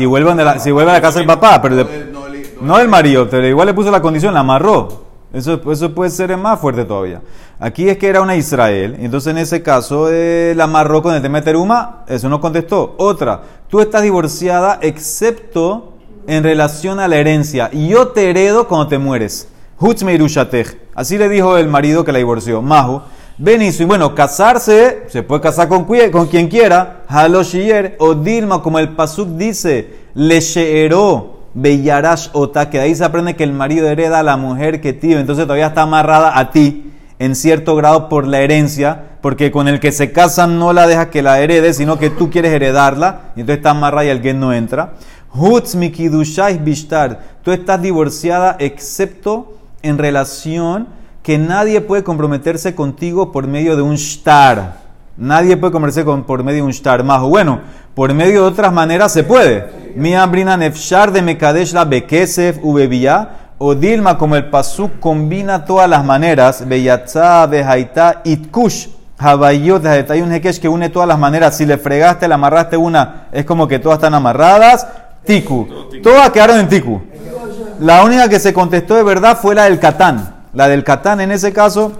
es 0.02 0.08
vuelven 0.08 0.36
de 0.36 0.44
la, 0.44 0.58
si 0.58 0.70
vuelve 0.72 0.90
a 0.90 0.94
la 0.94 1.00
casa 1.00 1.18
del 1.18 1.26
papá, 1.26 1.60
pero 1.60 1.80
el- 1.80 2.12
no 2.60 2.78
el 2.78 2.88
marido, 2.88 3.28
pero 3.28 3.46
igual 3.46 3.66
le 3.66 3.74
puso 3.74 3.90
la 3.90 4.00
condición, 4.00 4.32
la 4.34 4.40
amarró. 4.40 5.04
Eso, 5.32 5.60
eso 5.70 5.94
puede 5.94 6.10
ser 6.10 6.34
más 6.38 6.58
fuerte 6.60 6.84
todavía. 6.84 7.20
Aquí 7.60 7.88
es 7.88 7.98
que 7.98 8.08
era 8.08 8.22
una 8.22 8.36
Israel, 8.36 8.96
entonces 9.00 9.30
en 9.32 9.38
ese 9.38 9.62
caso 9.62 10.08
eh, 10.10 10.54
la 10.56 10.64
amarró 10.64 11.02
con 11.02 11.14
el 11.14 11.20
tema 11.20 11.38
de 11.38 11.44
teruma, 11.44 12.04
eso 12.08 12.28
no 12.28 12.40
contestó. 12.40 12.94
Otra, 12.96 13.42
tú 13.68 13.80
estás 13.80 14.02
divorciada 14.02 14.78
excepto 14.80 15.92
en 16.26 16.42
relación 16.42 16.98
a 17.00 17.08
la 17.08 17.16
herencia. 17.16 17.68
Y 17.72 17.88
yo 17.88 18.08
te 18.08 18.30
heredo 18.30 18.66
cuando 18.68 18.88
te 18.88 18.98
mueres. 18.98 19.48
Así 20.94 21.18
le 21.18 21.28
dijo 21.28 21.56
el 21.58 21.68
marido 21.68 22.04
que 22.04 22.12
la 22.12 22.18
divorció. 22.18 22.62
Mahu. 22.62 23.02
Benizo. 23.38 23.82
Y 23.82 23.86
bueno, 23.86 24.14
casarse, 24.14 25.04
se 25.08 25.22
puede 25.22 25.42
casar 25.42 25.68
con, 25.68 25.86
con 26.10 26.26
quien 26.26 26.48
quiera. 26.48 27.02
Haloshiyer 27.08 27.96
o 27.98 28.14
Dilma, 28.14 28.62
como 28.62 28.78
el 28.78 28.90
Pasuk 28.90 29.28
dice, 29.36 29.94
le 30.14 30.40
sheeró 30.40 31.36
beyarash 31.52 32.28
ota, 32.32 32.70
que 32.70 32.78
de 32.78 32.84
ahí 32.84 32.94
se 32.94 33.04
aprende 33.04 33.36
que 33.36 33.44
el 33.44 33.52
marido 33.52 33.88
hereda 33.88 34.20
a 34.20 34.22
la 34.22 34.36
mujer 34.36 34.80
que 34.80 34.94
tiene. 34.94 35.20
Entonces 35.20 35.44
todavía 35.44 35.68
está 35.68 35.82
amarrada 35.82 36.38
a 36.38 36.50
ti 36.50 36.92
en 37.18 37.34
cierto 37.34 37.76
grado 37.76 38.08
por 38.08 38.26
la 38.26 38.40
herencia, 38.40 39.02
porque 39.20 39.50
con 39.50 39.68
el 39.68 39.80
que 39.80 39.92
se 39.92 40.12
casa 40.12 40.46
no 40.46 40.72
la 40.72 40.86
deja 40.86 41.10
que 41.10 41.22
la 41.22 41.40
herede, 41.40 41.72
sino 41.72 41.98
que 41.98 42.10
tú 42.10 42.30
quieres 42.30 42.52
heredarla, 42.52 43.32
y 43.36 43.40
entonces 43.40 43.58
está 43.58 43.70
amarrada 43.70 44.12
y 44.12 44.20
que 44.20 44.34
no 44.34 44.52
entra. 44.52 44.94
Hutz 45.34 45.74
mikidushai 45.74 46.58
bishtar, 46.58 47.20
tú 47.42 47.52
estás 47.52 47.80
divorciada 47.80 48.56
excepto 48.58 49.55
en 49.86 49.98
relación 49.98 50.88
que 51.22 51.38
nadie 51.38 51.80
puede 51.80 52.04
comprometerse 52.04 52.74
contigo 52.74 53.32
por 53.32 53.46
medio 53.46 53.74
de 53.74 53.82
un 53.82 53.96
shtar. 53.96 54.84
Nadie 55.16 55.56
puede 55.56 55.72
comprometerse 55.72 56.04
con, 56.04 56.24
por 56.24 56.44
medio 56.44 56.58
de 56.58 56.66
un 56.66 56.72
shtar. 56.72 57.02
Más 57.02 57.22
bueno, 57.22 57.60
por 57.94 58.12
medio 58.14 58.42
de 58.42 58.48
otras 58.48 58.72
maneras 58.72 59.12
se 59.12 59.24
puede. 59.24 59.92
Mi 59.96 60.14
ambrina 60.14 60.56
nefshar 60.56 61.10
de 61.10 61.22
mekadesh 61.22 61.72
la 61.72 61.84
bekesef 61.84 62.58
ubevía. 62.62 63.30
O 63.58 63.74
Dilma, 63.74 64.18
como 64.18 64.36
el 64.36 64.50
pasuk 64.50 65.00
combina 65.00 65.64
todas 65.64 65.88
las 65.88 66.04
maneras. 66.04 66.62
Beyatza, 66.68 67.46
behaita, 67.46 68.20
itkush. 68.24 68.88
Habayot, 69.18 69.84
hay 69.86 70.20
un 70.20 70.30
hekesh 70.30 70.60
que 70.60 70.68
une 70.68 70.90
todas 70.90 71.08
las 71.08 71.18
maneras. 71.18 71.56
Si 71.56 71.64
le 71.64 71.78
fregaste, 71.78 72.28
le 72.28 72.34
amarraste 72.34 72.76
una, 72.76 73.28
es 73.32 73.46
como 73.46 73.66
que 73.66 73.78
todas 73.78 73.96
están 73.96 74.14
amarradas. 74.14 74.86
Tiku. 75.24 75.66
Todas 76.02 76.30
quedaron 76.30 76.60
en 76.60 76.68
tiku. 76.68 77.02
La 77.80 78.04
única 78.04 78.28
que 78.28 78.40
se 78.40 78.52
contestó 78.54 78.94
de 78.94 79.02
verdad 79.02 79.38
fue 79.40 79.54
la 79.54 79.64
del 79.64 79.78
Catán. 79.78 80.34
La 80.54 80.68
del 80.68 80.84
Catán 80.84 81.20
en 81.20 81.30
ese 81.30 81.52
caso, 81.52 81.92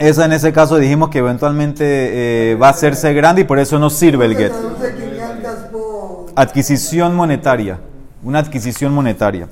esa 0.00 0.24
en 0.24 0.32
ese 0.32 0.52
caso 0.52 0.76
dijimos 0.78 1.10
que 1.10 1.18
eventualmente 1.18 1.84
eh, 1.84 2.54
va 2.56 2.68
a 2.68 2.70
hacerse 2.70 3.14
grande 3.14 3.42
y 3.42 3.44
por 3.44 3.60
eso 3.60 3.78
no 3.78 3.90
sirve 3.90 4.24
el 4.24 4.36
get. 4.36 4.50
Traduce 4.50 4.94
500 4.94 5.54
por... 5.70 6.26
Adquisición 6.34 7.14
monetaria. 7.14 7.78
Una 8.24 8.40
adquisición 8.40 8.92
monetaria. 8.92 9.48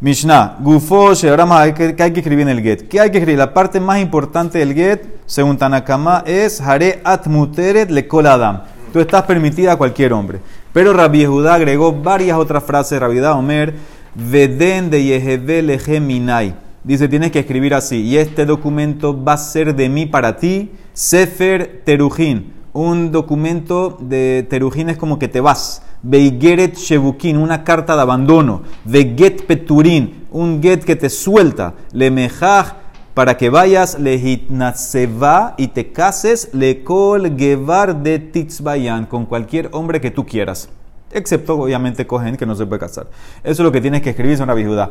Mishnah, 0.00 0.58
Gufo, 0.60 1.12
ahora 1.28 1.46
más, 1.46 1.72
¿qué, 1.72 1.96
hay 1.98 2.12
que 2.12 2.20
escribir 2.20 2.42
en 2.42 2.50
el 2.50 2.62
get? 2.62 2.86
¿Qué 2.88 3.00
hay 3.00 3.10
que 3.10 3.18
escribir? 3.18 3.38
La 3.38 3.52
parte 3.52 3.80
más 3.80 4.00
importante 4.00 4.58
del 4.58 4.74
get, 4.74 5.02
según 5.26 5.56
Tanakama, 5.56 6.22
es 6.26 6.60
Hare 6.60 7.00
atmuteret 7.02 7.90
le 7.90 8.06
Adam. 8.28 8.62
Tú 8.92 9.00
estás 9.00 9.24
permitida 9.24 9.72
a 9.72 9.76
cualquier 9.76 10.12
hombre. 10.12 10.40
Pero 10.72 10.92
Rabbi 10.92 11.20
Yehuda 11.20 11.54
agregó 11.54 11.92
varias 11.92 12.38
otras 12.38 12.62
frases. 12.62 13.00
Rabbi 13.00 13.18
Omer, 13.20 13.74
Veden 14.14 14.90
de 14.90 15.02
Yeheve 15.02 15.62
leje 15.62 16.00
minai. 16.00 16.54
Dice, 16.84 17.08
tienes 17.08 17.32
que 17.32 17.40
escribir 17.40 17.74
así. 17.74 18.02
Y 18.02 18.16
este 18.16 18.46
documento 18.46 19.24
va 19.24 19.32
a 19.32 19.38
ser 19.38 19.74
de 19.74 19.88
mí 19.88 20.06
para 20.06 20.36
ti. 20.36 20.70
Sefer 20.92 21.82
Terujin. 21.84 22.52
Un 22.72 23.10
documento 23.10 23.96
de 24.00 24.46
Terujin 24.48 24.90
es 24.90 24.96
como 24.96 25.18
que 25.18 25.28
te 25.28 25.40
vas. 25.40 25.82
Beigeret 26.02 26.76
Shebukin, 26.76 27.38
una 27.38 27.64
carta 27.64 27.96
de 27.96 28.02
abandono. 28.02 28.62
De 28.84 29.14
Get 29.16 29.46
Peturin, 29.46 30.26
un 30.30 30.62
get 30.62 30.84
que 30.84 30.96
te 30.96 31.08
suelta. 31.08 31.74
Lemejaj, 31.92 32.74
para 33.14 33.36
que 33.36 33.48
vayas, 33.48 33.98
lehitnatseva 33.98 35.54
y 35.56 35.68
te 35.68 35.92
cases, 35.92 36.50
lekol 36.52 37.36
gevar 37.38 38.02
de 38.02 38.18
titzbayan, 38.18 39.06
con 39.06 39.24
cualquier 39.24 39.68
hombre 39.72 40.00
que 40.00 40.10
tú 40.10 40.26
quieras. 40.26 40.68
Excepto, 41.14 41.56
obviamente, 41.56 42.08
Cohen, 42.08 42.36
que 42.36 42.44
no 42.44 42.56
se 42.56 42.66
puede 42.66 42.80
casar. 42.80 43.06
Eso 43.44 43.52
es 43.52 43.58
lo 43.60 43.70
que 43.70 43.80
tienes 43.80 44.02
que 44.02 44.10
escribir, 44.10 44.34
es 44.34 44.40
una 44.40 44.52
viuda. 44.52 44.90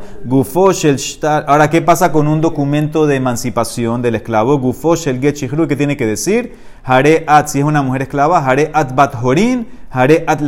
Ahora, 1.46 1.70
¿qué 1.70 1.82
pasa 1.82 2.14
con 2.14 2.30
un 2.30 2.40
documento 2.40 3.06
de 3.06 3.18
emancipación 3.18 4.02
del 4.02 4.16
esclavo? 4.16 4.58
Gufo 4.58 4.96
shel 4.96 5.20
get 5.20 5.36
shihru, 5.36 5.68
¿qué 5.68 5.76
tiene 5.76 5.98
que 5.98 6.06
decir? 6.06 6.56
Hare 6.86 7.26
at, 7.28 7.48
si 7.48 7.60
es 7.60 7.66
una 7.66 7.82
mujer 7.82 8.04
esclava, 8.04 8.40
hare 8.40 8.72
at 8.74 8.96
bat 8.96 9.16
horin, 9.22 9.68
hare 9.92 10.24
at. 10.26 10.40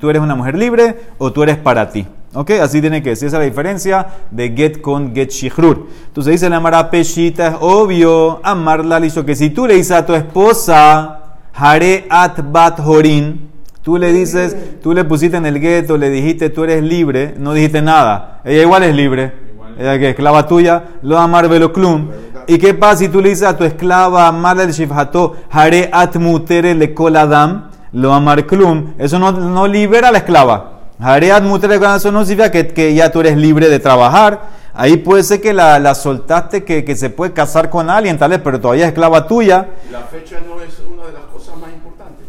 Tú 0.00 0.10
eres 0.10 0.20
una 0.20 0.34
mujer 0.34 0.56
libre 0.56 0.96
o 1.18 1.32
tú 1.32 1.44
eres 1.44 1.56
para 1.56 1.90
ti. 1.90 2.06
¿Ok? 2.34 2.50
Así 2.62 2.80
tiene 2.80 3.00
que 3.00 3.10
decir. 3.10 3.28
Esa 3.28 3.36
es 3.36 3.40
la 3.40 3.46
diferencia 3.46 4.06
de 4.32 4.50
get 4.50 4.80
con 4.80 5.14
get 5.14 5.30
shihrur. 5.30 5.86
Entonces 6.08 6.32
dice 6.32 6.50
la 6.50 6.58
Mara 6.58 6.90
Peshita, 6.90 7.48
es 7.48 7.54
obvio, 7.60 8.40
amarla 8.44 9.04
hizo 9.06 9.24
que 9.24 9.36
si 9.36 9.50
tú 9.50 9.66
le 9.66 9.74
dices 9.74 9.92
a 9.92 10.04
tu 10.04 10.14
esposa, 10.14 11.38
hare 11.54 12.06
at 12.08 12.38
bat 12.50 12.80
horin, 12.80 13.49
Tú 13.82 13.96
le 13.96 14.12
dices, 14.12 14.56
tú 14.82 14.92
le 14.92 15.04
pusiste 15.04 15.36
en 15.36 15.46
el 15.46 15.58
gueto, 15.58 15.96
le 15.96 16.10
dijiste 16.10 16.50
tú 16.50 16.64
eres 16.64 16.82
libre, 16.82 17.34
no 17.38 17.54
dijiste 17.54 17.80
nada. 17.80 18.40
Ella 18.44 18.62
igual 18.62 18.82
es 18.82 18.94
libre. 18.94 19.32
Ella 19.78 19.98
que 19.98 20.04
es 20.04 20.10
esclava 20.10 20.46
tuya, 20.46 20.84
lo 21.02 21.18
amar 21.18 21.48
veloclum. 21.48 22.10
¿Y 22.46 22.58
qué 22.58 22.74
pasa 22.74 22.98
si 22.98 23.08
tú 23.08 23.20
le 23.20 23.30
dices 23.30 23.46
a 23.46 23.56
tu 23.56 23.64
esclava, 23.64 24.26
amar 24.26 24.60
el 24.60 24.72
shifhato, 24.72 25.36
hare 25.50 25.88
at 25.92 26.16
mutere 26.16 26.74
le 26.74 26.94
adam, 27.16 27.70
lo 27.92 28.12
amar 28.12 28.44
klum? 28.46 28.94
Eso 28.98 29.18
no, 29.18 29.32
no 29.32 29.66
libera 29.66 30.08
a 30.08 30.12
la 30.12 30.18
esclava. 30.18 30.80
Hare 30.98 31.32
at 31.32 31.42
mutere 31.42 31.78
le 31.78 31.96
eso 31.96 32.12
no 32.12 32.24
significa 32.24 32.50
que, 32.50 32.68
que 32.68 32.94
ya 32.94 33.10
tú 33.10 33.20
eres 33.20 33.36
libre 33.36 33.68
de 33.68 33.78
trabajar. 33.78 34.60
Ahí 34.74 34.98
puede 34.98 35.22
ser 35.22 35.40
que 35.40 35.52
la, 35.52 35.78
la 35.78 35.94
soltaste, 35.94 36.64
que, 36.64 36.84
que 36.84 36.96
se 36.96 37.08
puede 37.08 37.32
casar 37.32 37.70
con 37.70 37.88
alguien, 37.88 38.18
tal 38.18 38.30
vez, 38.30 38.40
pero 38.42 38.60
todavía 38.60 38.84
es 38.84 38.88
esclava 38.88 39.26
tuya. 39.26 39.68
La 39.90 40.00
fecha 40.00 40.36
no 40.46 40.60
es 40.60 40.80
una 40.92 41.06
de 41.06 41.12
las 41.12 41.24
cosas 41.24 41.56
más 41.56 41.70
importantes. 41.70 42.26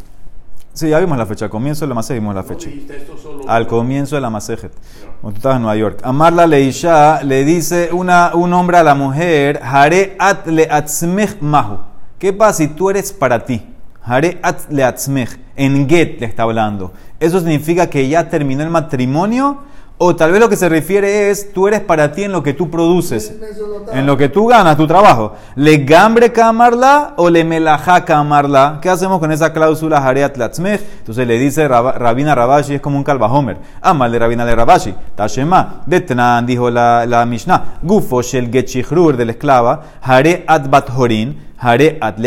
Sí, 0.82 0.90
ya 0.90 1.00
vimos 1.00 1.16
la 1.16 1.28
fecha. 1.28 1.46
Al 1.46 1.52
comienzo 1.52 1.86
de 1.86 1.90
la 1.90 1.94
masejet 1.94 2.20
vimos 2.20 2.34
la 2.34 2.42
fecha. 2.42 2.68
Al 3.48 3.68
comienzo 3.68 4.16
de 4.16 4.22
la 4.22 4.32
masejet. 4.32 4.72
Cuando 5.22 5.36
tú 5.36 5.38
estabas 5.38 5.58
en 5.58 5.62
Nueva 5.62 5.78
York. 5.78 6.00
Amarla 6.02 6.48
Leisha 6.48 7.22
le 7.22 7.46
dice 7.46 7.90
una, 7.92 8.32
un 8.34 8.52
hombre 8.52 8.78
a 8.78 8.84
la 8.84 8.96
mujer, 8.96 9.60
Hare 9.62 10.16
at 10.18 10.48
le 10.48 10.68
atzmech 10.68 11.40
mahu. 11.40 11.78
¿Qué 12.18 12.34
pasa 12.34 12.54
si 12.54 12.70
tú 12.70 12.90
eres 12.90 13.14
para 13.14 13.46
ti? 13.46 13.64
Hare 14.02 14.40
at 14.42 14.72
le 14.72 14.84
atzmech. 14.84 15.40
En 15.56 15.88
get 15.88 16.20
le 16.20 16.26
está 16.26 16.42
hablando. 16.42 16.94
¿Eso 17.20 17.38
significa 17.38 17.88
que 17.88 18.10
ya 18.10 18.28
terminó 18.28 18.64
el 18.64 18.72
matrimonio 18.72 19.60
O 20.04 20.16
tal 20.16 20.32
vez 20.32 20.40
lo 20.40 20.50
que 20.50 20.56
se 20.56 20.68
refiere 20.68 21.30
es, 21.30 21.54
tú 21.54 21.68
eres 21.68 21.80
para 21.82 22.12
ti 22.12 22.24
en 22.24 22.32
lo 22.32 22.42
que 22.42 22.54
tú 22.56 22.72
produces. 22.72 23.36
En 23.94 24.08
lo 24.08 24.18
que 24.18 24.30
tú 24.30 24.48
ganas, 24.48 24.76
tu 24.76 24.88
trabajo. 24.88 25.34
¿Le 25.54 25.78
gambre 25.78 26.32
camarla 26.32 27.14
o 27.18 27.30
le 27.30 27.44
melajá 27.44 28.04
camarla? 28.04 28.80
¿Qué 28.82 28.90
hacemos 28.90 29.20
con 29.20 29.32
esa 29.32 29.54
cláusula 29.54 30.00
hareat 30.00 30.38
latzmech? 30.38 30.82
Entonces 31.02 31.28
le 31.28 31.38
dice 31.38 31.68
Rab- 31.70 31.94
Rabina 32.00 32.34
Rabashi, 32.34 32.74
es 32.74 32.82
como 32.82 32.98
un 32.98 33.04
calvajomer. 33.04 33.58
Amal 33.80 34.12
de 34.12 34.18
Rabina 34.18 34.44
de 34.44 34.56
Rabashi. 34.56 34.96
Tashema. 35.14 35.84
Detnan, 35.86 36.48
dijo 36.48 36.72
la, 36.72 37.06
la 37.06 37.24
Mishnah. 37.24 37.78
Gufo 37.84 38.24
shel 38.24 38.50
getchichrur 38.50 39.16
de 39.16 39.26
la 39.26 39.32
esclava. 39.34 39.84
Hare 40.02 40.44
at 40.48 40.68
bat 40.68 40.90
horin. 40.98 41.38
Hare 41.60 42.00
at. 42.02 42.18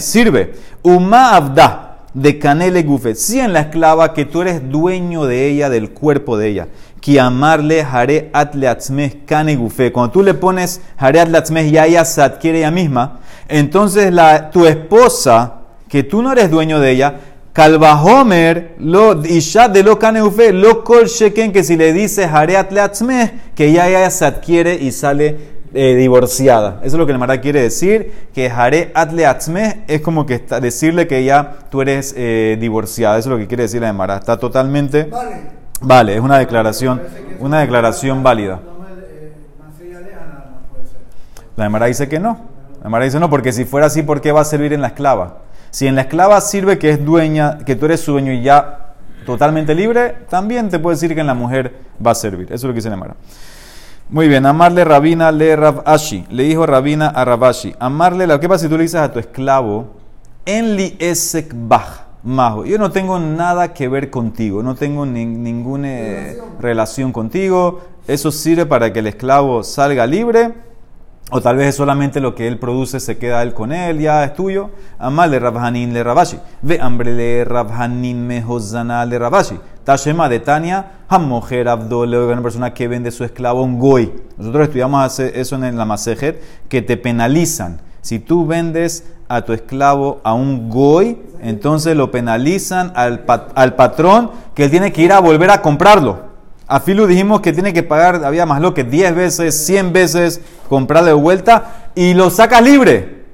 Sirve. 0.00 0.54
Uma 0.82 1.36
avda 1.36 1.84
de 2.14 2.38
canele 2.38 2.82
gufe, 2.82 3.14
si 3.14 3.38
en 3.38 3.52
la 3.52 3.60
esclava 3.60 4.12
que 4.12 4.24
tú 4.24 4.40
eres 4.40 4.68
dueño 4.68 5.26
de 5.26 5.46
ella, 5.46 5.68
del 5.68 5.90
cuerpo 5.90 6.36
de 6.36 6.48
ella, 6.48 6.68
que 7.00 7.20
amarle 7.20 7.84
jare 7.84 8.30
atleatzmeh 8.32 9.24
cane 9.26 9.56
gufe, 9.56 9.92
cuando 9.92 10.12
tú 10.12 10.22
le 10.22 10.34
pones 10.34 10.80
jare 10.98 11.20
atleatzmeh 11.20 11.70
ya 11.70 11.86
ella 11.86 12.04
se 12.04 12.22
adquiere 12.22 12.58
ella 12.58 12.70
misma, 12.70 13.20
entonces 13.48 14.12
tu 14.52 14.66
esposa, 14.66 15.54
que 15.88 16.02
tú 16.02 16.22
no 16.22 16.32
eres 16.32 16.50
dueño 16.50 16.80
de 16.80 16.90
ella, 16.90 17.14
Calvahomer, 17.52 18.74
lo 18.78 19.24
isha 19.24 19.68
de 19.68 19.82
lo 19.82 19.98
cane 19.98 20.20
gufe, 20.20 20.52
lo 20.52 20.84
kol 20.84 21.06
sheken, 21.06 21.52
que 21.52 21.64
si 21.64 21.76
le 21.76 21.92
dice 21.92 22.28
jare 22.28 22.56
atleatzmeh, 22.56 23.32
que 23.54 23.72
ya 23.72 23.88
ella 23.88 24.10
se 24.10 24.24
adquiere 24.24 24.74
y 24.74 24.92
sale 24.92 25.58
eh, 25.74 25.94
divorciada. 25.96 26.80
Eso 26.82 26.96
es 26.96 26.98
lo 26.98 27.04
que 27.04 27.12
el 27.12 27.18
Mara 27.18 27.40
quiere 27.40 27.60
decir, 27.62 28.28
que 28.32 28.48
Jare 28.48 28.90
Atle 28.94 29.26
Atzmeh 29.26 29.84
es 29.86 30.00
como 30.00 30.24
que 30.24 30.34
está, 30.34 30.60
decirle 30.60 31.06
que 31.06 31.24
ya 31.24 31.58
tú 31.70 31.82
eres 31.82 32.14
eh, 32.16 32.56
divorciada. 32.58 33.18
Eso 33.18 33.28
es 33.28 33.32
lo 33.32 33.38
que 33.38 33.46
quiere 33.46 33.64
decir 33.64 33.82
la 33.82 33.92
Mara. 33.92 34.16
Está 34.16 34.38
totalmente... 34.38 35.04
Vale. 35.04 35.58
Vale, 35.80 36.14
es 36.14 36.20
una 36.20 36.38
declaración, 36.38 37.00
una 37.38 37.60
declaración 37.60 38.22
válida. 38.22 38.60
La 41.56 41.66
Emara 41.66 41.86
dice 41.86 42.08
que 42.08 42.18
no. 42.18 42.38
La 42.80 42.86
Emara 42.86 43.04
dice 43.04 43.20
no, 43.20 43.30
porque 43.30 43.52
si 43.52 43.64
fuera 43.64 43.86
así, 43.86 44.02
¿por 44.02 44.20
qué 44.20 44.32
va 44.32 44.40
a 44.40 44.44
servir 44.44 44.72
en 44.72 44.80
la 44.80 44.88
esclava? 44.88 45.38
Si 45.70 45.86
en 45.86 45.94
la 45.94 46.02
esclava 46.02 46.40
sirve 46.40 46.78
que 46.78 46.90
es 46.90 47.04
dueña, 47.04 47.58
que 47.58 47.76
tú 47.76 47.86
eres 47.86 48.00
su 48.00 48.12
dueño 48.12 48.32
y 48.32 48.42
ya 48.42 48.94
totalmente 49.26 49.74
libre, 49.74 50.16
también 50.28 50.68
te 50.68 50.78
puede 50.78 50.96
decir 50.96 51.14
que 51.14 51.20
en 51.20 51.26
la 51.26 51.34
mujer 51.34 51.74
va 52.04 52.12
a 52.12 52.14
servir. 52.14 52.46
Eso 52.46 52.54
es 52.54 52.64
lo 52.64 52.70
que 52.70 52.76
dice 52.76 52.88
la 52.88 52.94
Emara. 52.94 53.14
Muy 54.10 54.26
bien, 54.26 54.46
amarle 54.46 54.84
Rabina 54.84 55.30
le 55.30 55.54
Rav 55.54 55.82
Ashi. 55.84 56.26
Le 56.30 56.44
dijo 56.44 56.64
Rabina 56.64 57.08
a 57.08 57.26
Rabashi. 57.26 57.74
Amarle, 57.78 58.26
lo 58.26 58.40
que 58.40 58.48
pasa 58.48 58.64
si 58.64 58.70
tú 58.70 58.78
le 58.78 58.84
dices 58.84 59.00
a 59.00 59.12
tu 59.12 59.18
esclavo, 59.18 59.98
en 60.46 60.76
li 60.76 60.96
esek 60.98 61.52
baj, 61.52 62.07
majo. 62.22 62.64
Yo 62.64 62.78
no 62.78 62.90
tengo 62.90 63.18
nada 63.18 63.72
que 63.74 63.88
ver 63.88 64.10
contigo, 64.10 64.62
no 64.62 64.74
tengo 64.74 65.06
ni- 65.06 65.24
ninguna 65.26 65.88
eh, 65.88 66.38
Relación. 66.60 67.12
contigo. 67.12 67.80
Eso 68.06 68.32
sirve 68.32 68.66
para 68.66 68.92
que 68.92 69.00
el 69.00 69.06
esclavo 69.06 69.62
salga 69.62 70.06
libre. 70.06 70.52
O 71.30 71.42
tal 71.42 71.56
vez 71.58 71.68
es 71.68 71.74
solamente 71.74 72.20
lo 72.20 72.34
que 72.34 72.48
él 72.48 72.58
produce, 72.58 73.00
se 73.00 73.18
queda 73.18 73.42
él 73.42 73.52
con 73.52 73.70
él, 73.70 73.98
ya 73.98 74.24
es 74.24 74.32
tuyo. 74.32 74.70
Amal 74.98 75.30
le 75.30 75.38
Rabhanin 75.38 75.92
le 75.92 76.02
Rabashi. 76.02 76.38
Ve 76.62 76.80
hambre 76.80 77.12
le 77.14 77.44
Rabhanin 77.44 78.26
mehozana 78.26 79.04
le 79.04 79.18
Rabashi. 79.18 79.58
Tashema 79.84 80.30
de 80.30 80.40
Tania, 80.40 80.92
mujer 81.20 81.68
abdole, 81.68 82.18
una 82.18 82.40
persona 82.42 82.72
que 82.72 82.88
vende 82.88 83.10
su 83.10 83.24
esclavo 83.24 83.62
un 83.62 83.78
goy. 83.78 84.10
Nosotros 84.38 84.64
estudiamos 84.68 85.18
eso 85.20 85.56
en 85.62 85.76
la 85.76 85.84
Masejet, 85.84 86.42
que 86.66 86.80
te 86.80 86.96
penalizan. 86.96 87.78
Si 88.00 88.18
tú 88.18 88.46
vendes 88.46 89.04
a 89.28 89.42
tu 89.42 89.52
esclavo 89.52 90.20
a 90.24 90.34
un 90.34 90.70
goy, 90.70 91.18
entonces 91.40 91.96
lo 91.96 92.10
penalizan 92.10 92.92
al, 92.94 93.24
al 93.54 93.74
patrón 93.74 94.30
que 94.54 94.64
él 94.64 94.70
tiene 94.70 94.92
que 94.92 95.02
ir 95.02 95.12
a 95.12 95.20
volver 95.20 95.50
a 95.50 95.62
comprarlo. 95.62 96.28
A 96.66 96.80
Filu 96.80 97.06
dijimos 97.06 97.40
que 97.40 97.52
tiene 97.52 97.72
que 97.72 97.82
pagar, 97.82 98.24
había 98.24 98.44
más 98.44 98.60
lo 98.60 98.74
que 98.74 98.84
10 98.84 99.14
veces, 99.14 99.66
100 99.66 99.92
veces, 99.92 100.40
comprarle 100.68 101.10
de 101.10 101.14
vuelta 101.14 101.90
y 101.94 102.14
lo 102.14 102.28
sacas 102.30 102.62
libre. 102.62 103.24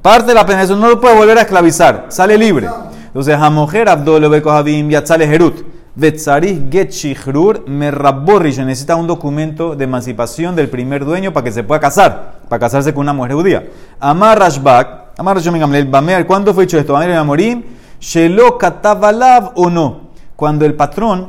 Parte 0.00 0.28
de 0.28 0.34
la 0.34 0.46
pena, 0.46 0.62
eso 0.62 0.74
no 0.76 0.88
lo 0.88 1.00
puede 1.00 1.14
volver 1.14 1.36
a 1.36 1.42
esclavizar, 1.42 2.06
sale 2.08 2.38
libre. 2.38 2.68
Entonces, 3.08 3.34
a 3.34 3.50
mujer 3.50 3.90
Abdolo 3.90 4.30
Bekohabim 4.30 4.88
Yatzale 4.88 5.26
Herut. 5.26 5.62
Vetzarih 5.94 6.70
Get 6.70 6.90
Shichrur 6.90 7.68
Merraborrish. 7.68 8.58
Necesita 8.58 8.96
un 8.96 9.06
documento 9.06 9.76
de 9.76 9.84
emancipación 9.84 10.56
del 10.56 10.68
primer 10.68 11.04
dueño 11.04 11.32
para 11.32 11.44
que 11.44 11.52
se 11.52 11.64
pueda 11.64 11.80
casar, 11.80 12.40
para 12.48 12.60
casarse 12.60 12.94
con 12.94 13.02
una 13.02 13.12
mujer 13.12 13.34
judía. 13.34 13.68
Amar 14.00 14.38
Rashbak, 14.38 15.18
Amar 15.18 15.36
Rashbak 15.36 15.90
Bamer, 15.90 16.26
¿cuándo 16.26 16.54
fue 16.54 16.64
hecho 16.64 16.78
esto? 16.78 16.96
Amar 16.96 17.10
Amorim, 17.12 17.62
Shelo 18.00 18.56
Katabalav 18.56 19.52
o 19.54 19.68
no. 19.68 20.12
Cuando 20.34 20.64
el 20.64 20.74
patrón 20.74 21.28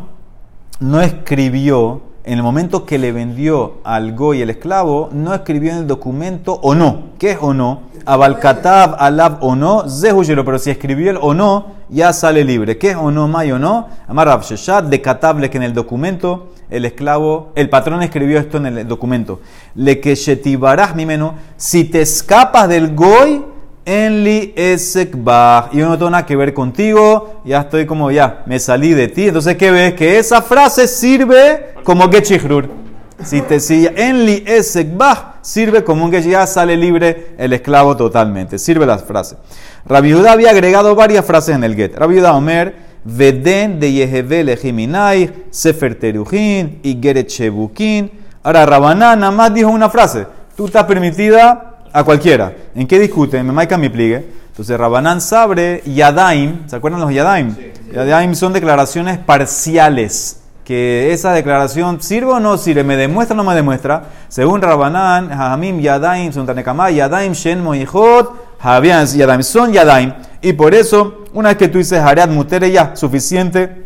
no 0.79 1.01
escribió, 1.01 2.01
en 2.23 2.37
el 2.37 2.43
momento 2.43 2.85
que 2.85 2.97
le 2.97 3.11
vendió 3.11 3.79
al 3.83 4.15
goy 4.15 4.41
el 4.41 4.49
esclavo, 4.49 5.09
no 5.11 5.33
escribió 5.33 5.73
en 5.73 5.79
el 5.79 5.87
documento 5.87 6.57
o 6.61 6.73
no. 6.73 7.09
¿Qué 7.19 7.31
es 7.31 7.37
o 7.41 7.53
no? 7.53 7.81
Abalkatab, 8.05 8.95
alab 8.97 9.43
o 9.43 9.55
no, 9.55 9.89
zehuyelo, 9.89 10.45
pero 10.45 10.57
si 10.57 10.71
escribió 10.71 11.11
el 11.11 11.17
o 11.21 11.33
no, 11.33 11.82
ya 11.93 12.11
sale 12.11 12.43
libre. 12.43 12.77
¿Qué 12.77 12.95
o 12.95 13.11
no, 13.11 13.27
may 13.27 13.51
o 13.51 13.59
no? 13.59 13.87
Amar 14.07 14.41
Sheshat, 14.41 14.85
de 14.85 15.01
catable 15.01 15.49
que 15.49 15.57
en 15.57 15.63
el 15.63 15.73
documento 15.73 16.49
el 16.69 16.85
esclavo, 16.85 17.51
el 17.55 17.69
patrón 17.69 18.01
escribió 18.01 18.39
esto 18.39 18.57
en 18.57 18.65
el 18.65 18.87
documento. 18.87 19.41
Le 19.75 19.99
que 19.99 20.15
shetibarás 20.15 20.95
mi 20.95 21.05
menú, 21.05 21.33
si 21.55 21.83
te 21.83 22.01
escapas 22.01 22.67
del 22.67 22.95
goy, 22.95 23.45
en 23.85 24.23
li 24.23 24.53
esek 24.55 25.11
bach. 25.15 25.71
Yo 25.71 25.87
no 25.87 25.97
tengo 25.97 26.09
nada 26.09 26.25
que 26.25 26.35
ver 26.35 26.53
contigo, 26.53 27.41
ya 27.45 27.61
estoy 27.61 27.85
como 27.85 28.09
ya, 28.11 28.43
me 28.47 28.59
salí 28.59 28.93
de 28.93 29.07
ti. 29.07 29.27
Entonces, 29.27 29.55
¿qué 29.55 29.71
ves? 29.71 29.93
Que 29.93 30.17
esa 30.17 30.41
frase 30.41 30.87
sirve 30.87 31.75
como 31.83 32.09
gechishrur. 32.09 32.82
Si 33.23 33.41
te 33.41 33.59
si 33.59 33.87
en 33.95 34.25
li 34.25 34.43
esek 34.45 34.95
bach, 34.97 35.35
sirve 35.41 35.83
como 35.83 36.05
un 36.05 36.11
que 36.11 36.21
ya 36.21 36.45
sale 36.45 36.75
libre 36.75 37.35
el 37.37 37.53
esclavo 37.53 37.95
totalmente. 37.95 38.59
Sirve 38.59 38.85
la 38.85 38.97
frase. 38.97 39.37
Rabbi 39.85 40.13
Judá 40.13 40.33
había 40.33 40.49
agregado 40.49 40.95
varias 40.95 41.25
frases 41.25 41.55
en 41.55 41.63
el 41.63 41.75
get. 41.75 41.95
Rabbi 41.95 42.17
Judá 42.17 42.33
Omer, 42.33 42.75
Veden 43.05 43.79
de 43.79 43.91
Yeheve 43.91 44.43
Lejiminai, 44.43 45.45
Sefer 45.51 45.95
Terujin 45.95 46.79
y 46.83 46.99
Geret 47.01 47.29
Shebukin. 47.29 48.11
Ahora, 48.43 48.65
Rabaná 48.65 49.15
nada 49.15 49.31
más 49.31 49.53
dijo 49.53 49.69
una 49.69 49.89
frase. 49.89 50.25
Tú 50.55 50.65
estás 50.65 50.83
permitida 50.83 51.79
a 51.91 52.03
cualquiera. 52.03 52.53
¿En 52.75 52.87
qué 52.87 52.99
discuten? 52.99 53.45
Me 53.45 53.53
marca 53.53 53.77
mi 53.77 53.89
pliegue. 53.89 54.25
Entonces, 54.47 54.77
Rabanán 54.77 55.19
Sabre, 55.19 55.81
Yadaim, 55.85 56.67
¿se 56.67 56.75
acuerdan 56.75 57.01
los 57.01 57.13
Yadaim? 57.13 57.55
Yadaim 57.91 58.35
son 58.35 58.53
declaraciones 58.53 59.17
parciales. 59.17 60.42
Que 60.63 61.11
esa 61.11 61.33
declaración 61.33 62.01
sirve 62.01 62.31
o 62.31 62.39
no 62.39 62.57
sirve, 62.57 62.83
me 62.83 62.95
demuestra 62.95 63.33
o 63.33 63.37
no 63.37 63.43
me 63.43 63.53
demuestra. 63.53 64.03
Según 64.29 64.61
Rabanán, 64.61 65.31
Hamim 65.31 65.79
Yadaim, 65.79 66.31
son 66.31 66.45
Tanekamá, 66.45 66.89
Yadaim, 66.89 67.33
Shen 67.33 67.61
Moijot, 67.61 68.31
Javian 68.59 69.05
Yadaim, 69.05 69.43
son 69.43 69.73
Yadaim. 69.73 70.13
Y 70.41 70.53
por 70.53 70.73
eso, 70.73 71.25
una 71.33 71.49
vez 71.49 71.57
que 71.57 71.67
tú 71.67 71.77
dices 71.77 71.99
Hareat 71.99 72.29
Mutere, 72.29 72.71
ya, 72.71 72.95
suficiente. 72.95 73.83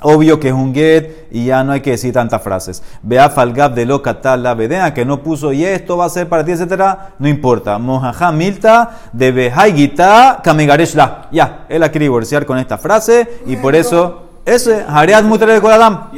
Obvio 0.00 0.38
que 0.38 0.48
es 0.48 0.54
un 0.54 0.72
get 0.72 1.26
y 1.32 1.46
ya 1.46 1.64
no 1.64 1.72
hay 1.72 1.80
que 1.80 1.90
decir 1.90 2.12
tantas 2.12 2.40
frases. 2.40 2.84
Vea 3.02 3.30
falgab 3.30 3.74
de 3.74 3.84
lo 3.84 4.00
la 4.36 4.54
vedea 4.54 4.94
que 4.94 5.04
no 5.04 5.24
puso 5.24 5.52
y 5.52 5.64
esto 5.64 5.96
va 5.96 6.04
a 6.04 6.08
ser 6.08 6.28
para 6.28 6.44
ti, 6.44 6.52
etcétera. 6.52 7.14
No 7.18 7.26
importa. 7.26 7.78
Mojaja 7.78 8.30
milta 8.30 8.90
de 9.12 9.32
behaigita 9.32 10.40
kamegareshla. 10.44 11.28
Ya, 11.32 11.64
él 11.68 11.80
la 11.80 11.90
quiere 11.90 12.04
divorciar 12.04 12.46
con 12.46 12.58
esta 12.58 12.78
frase 12.78 13.40
y 13.46 13.56
por 13.56 13.74
eso. 13.74 14.27
Eso 14.48 14.72
es 14.72 14.82
Hareat 14.88 15.24
Mutere 15.24 15.52
de 15.52 15.58
eso 15.58 15.68
dar- 15.68 16.10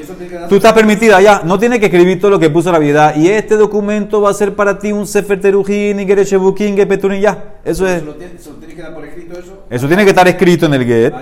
Tú 0.48 0.56
estás 0.56 0.72
permitida 0.72 1.20
ya. 1.20 1.42
No 1.44 1.58
tiene 1.58 1.80
que 1.80 1.86
escribir 1.86 2.20
todo 2.20 2.30
lo 2.30 2.38
que 2.38 2.48
puso 2.48 2.70
la 2.70 2.78
vida. 2.78 3.14
Y 3.16 3.28
este 3.28 3.56
documento 3.56 4.20
va 4.20 4.30
a 4.30 4.34
ser 4.34 4.54
para 4.54 4.78
ti 4.78 4.92
un 4.92 5.06
Sefer 5.06 5.40
Terujin, 5.40 5.98
y 5.98 6.06
Gereshebukin, 6.06 6.76
Gepeturin, 6.76 7.20
ya. 7.20 7.56
Eso 7.64 7.86
es. 7.88 8.00
¿Se 8.00 8.06
lo 8.06 8.14
tiene, 8.14 8.34
que 8.34 8.82
por 8.84 9.04
escrito 9.04 9.38
eso? 9.38 9.64
Eso 9.68 9.88
tiene 9.88 10.04
que 10.04 10.10
estar 10.10 10.28
escrito 10.28 10.66
en 10.66 10.74
el 10.74 10.84
get. 10.84 11.12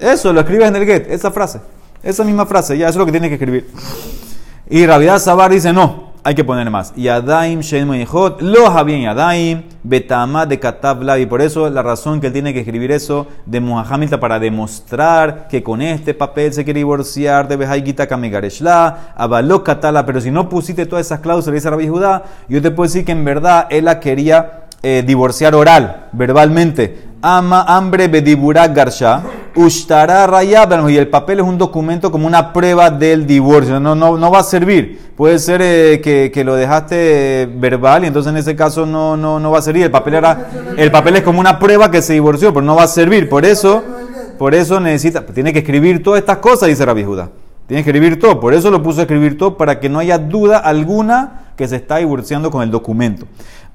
Eso 0.00 0.32
lo 0.32 0.40
escribes 0.40 0.68
en 0.68 0.76
el 0.76 0.84
get, 0.86 1.10
esa 1.10 1.30
frase. 1.32 1.60
Esa 2.02 2.22
misma 2.22 2.46
frase, 2.46 2.78
ya, 2.78 2.86
eso 2.88 2.92
es 2.92 2.98
lo 2.98 3.06
que 3.06 3.12
tienes 3.12 3.28
que 3.30 3.34
escribir. 3.34 3.68
Y 4.70 4.86
Rabiad 4.86 5.18
Sabar 5.18 5.50
dice, 5.50 5.72
no, 5.72 6.05
hay 6.26 6.34
que 6.34 6.42
poner 6.42 6.68
más. 6.70 6.92
Yadaim, 6.96 7.60
Shen 7.60 7.86
Moyejot, 7.86 8.42
lo 8.42 8.66
Habien 8.66 9.02
Yadaim, 9.02 9.62
Betama 9.84 10.44
de 10.44 10.58
Katab 10.58 11.04
Lav. 11.04 11.20
Y 11.20 11.26
por 11.26 11.40
eso 11.40 11.70
la 11.70 11.84
razón 11.84 12.20
que 12.20 12.26
él 12.26 12.32
tiene 12.32 12.52
que 12.52 12.58
escribir 12.58 12.90
eso 12.90 13.28
de 13.46 13.60
Muhammad 13.60 14.18
para 14.18 14.40
demostrar 14.40 15.46
que 15.46 15.62
con 15.62 15.80
este 15.80 16.14
papel 16.14 16.52
se 16.52 16.64
quiere 16.64 16.78
divorciar 16.78 17.46
de 17.46 17.54
Behaigita 17.54 18.08
Kamigareshla, 18.08 19.12
Abalok 19.14 19.66
Katala. 19.66 20.04
Pero 20.04 20.20
si 20.20 20.32
no 20.32 20.48
pusiste 20.48 20.84
todas 20.84 21.06
esas 21.06 21.20
cláusulas, 21.20 21.54
dice 21.54 21.70
Rabbi 21.70 21.86
Judá, 21.86 22.24
yo 22.48 22.60
te 22.60 22.72
puedo 22.72 22.88
decir 22.88 23.04
que 23.04 23.12
en 23.12 23.24
verdad 23.24 23.68
él 23.70 23.84
la 23.84 24.00
quería 24.00 24.64
eh, 24.82 25.04
divorciar 25.06 25.54
oral, 25.54 26.08
verbalmente. 26.10 27.04
Ama 27.22 27.62
hambre 27.68 28.08
bedibura 28.08 28.66
garsha, 28.66 29.22
ushtara 29.56 30.26
raya, 30.26 30.68
y 30.88 30.96
el 30.96 31.08
papel 31.08 31.40
es 31.40 31.44
un 31.44 31.58
documento 31.58 32.12
como 32.12 32.26
una 32.26 32.52
prueba 32.52 32.90
del 32.90 33.26
divorcio, 33.26 33.80
no, 33.80 33.94
no, 33.94 34.16
no 34.16 34.30
va 34.30 34.40
a 34.40 34.42
servir. 34.42 35.00
Puede 35.16 35.38
ser 35.38 35.62
eh, 35.62 36.00
que, 36.02 36.30
que 36.32 36.44
lo 36.44 36.54
dejaste 36.54 37.48
verbal 37.56 38.04
y 38.04 38.08
entonces 38.08 38.30
en 38.30 38.36
ese 38.36 38.54
caso 38.54 38.84
no, 38.84 39.16
no, 39.16 39.40
no 39.40 39.50
va 39.50 39.58
a 39.58 39.62
servir. 39.62 39.84
El 39.84 39.90
papel, 39.90 40.14
era, 40.14 40.50
el 40.76 40.90
papel 40.90 41.16
es 41.16 41.22
como 41.22 41.40
una 41.40 41.58
prueba 41.58 41.90
que 41.90 42.02
se 42.02 42.12
divorció, 42.12 42.52
pero 42.52 42.64
no 42.64 42.76
va 42.76 42.82
a 42.82 42.88
servir. 42.88 43.28
Por 43.28 43.46
eso, 43.46 43.82
por 44.38 44.54
eso 44.54 44.78
necesita, 44.78 45.24
tiene 45.24 45.52
que 45.52 45.60
escribir 45.60 46.02
todas 46.02 46.20
estas 46.20 46.38
cosas, 46.38 46.68
dice 46.68 46.84
Rabbi 46.84 47.04
Judá. 47.04 47.30
Tienes 47.66 47.84
que 47.84 47.90
escribir 47.90 48.20
todo. 48.20 48.38
Por 48.38 48.54
eso 48.54 48.70
lo 48.70 48.82
puso 48.82 49.00
a 49.00 49.02
escribir 49.02 49.36
todo, 49.36 49.56
para 49.56 49.80
que 49.80 49.88
no 49.88 49.98
haya 49.98 50.18
duda 50.18 50.58
alguna 50.58 51.46
que 51.56 51.66
se 51.66 51.76
está 51.76 51.96
divorciando 51.96 52.50
con 52.50 52.62
el 52.62 52.70
documento. 52.70 53.26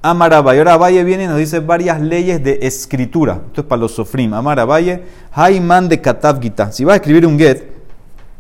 Amarabay. 0.02 0.58
Ahora 0.58 0.78
Valle 0.78 1.04
viene 1.04 1.26
y 1.26 1.28
nos 1.28 1.38
dice 1.38 1.60
varias 1.60 2.02
leyes 2.02 2.44
de 2.44 2.60
escritura. 2.62 3.42
Esto 3.48 3.62
es 3.62 3.68
para 3.68 3.82
los 3.82 3.94
sofrim. 3.94 4.34
Amarabay. 4.34 5.04
Haiman 5.32 5.88
de 5.88 6.02
Katav 6.02 6.42
Gita. 6.42 6.72
Si 6.72 6.84
vas 6.84 6.94
a 6.94 6.96
escribir 6.98 7.26
un 7.28 7.38
get, 7.38 7.64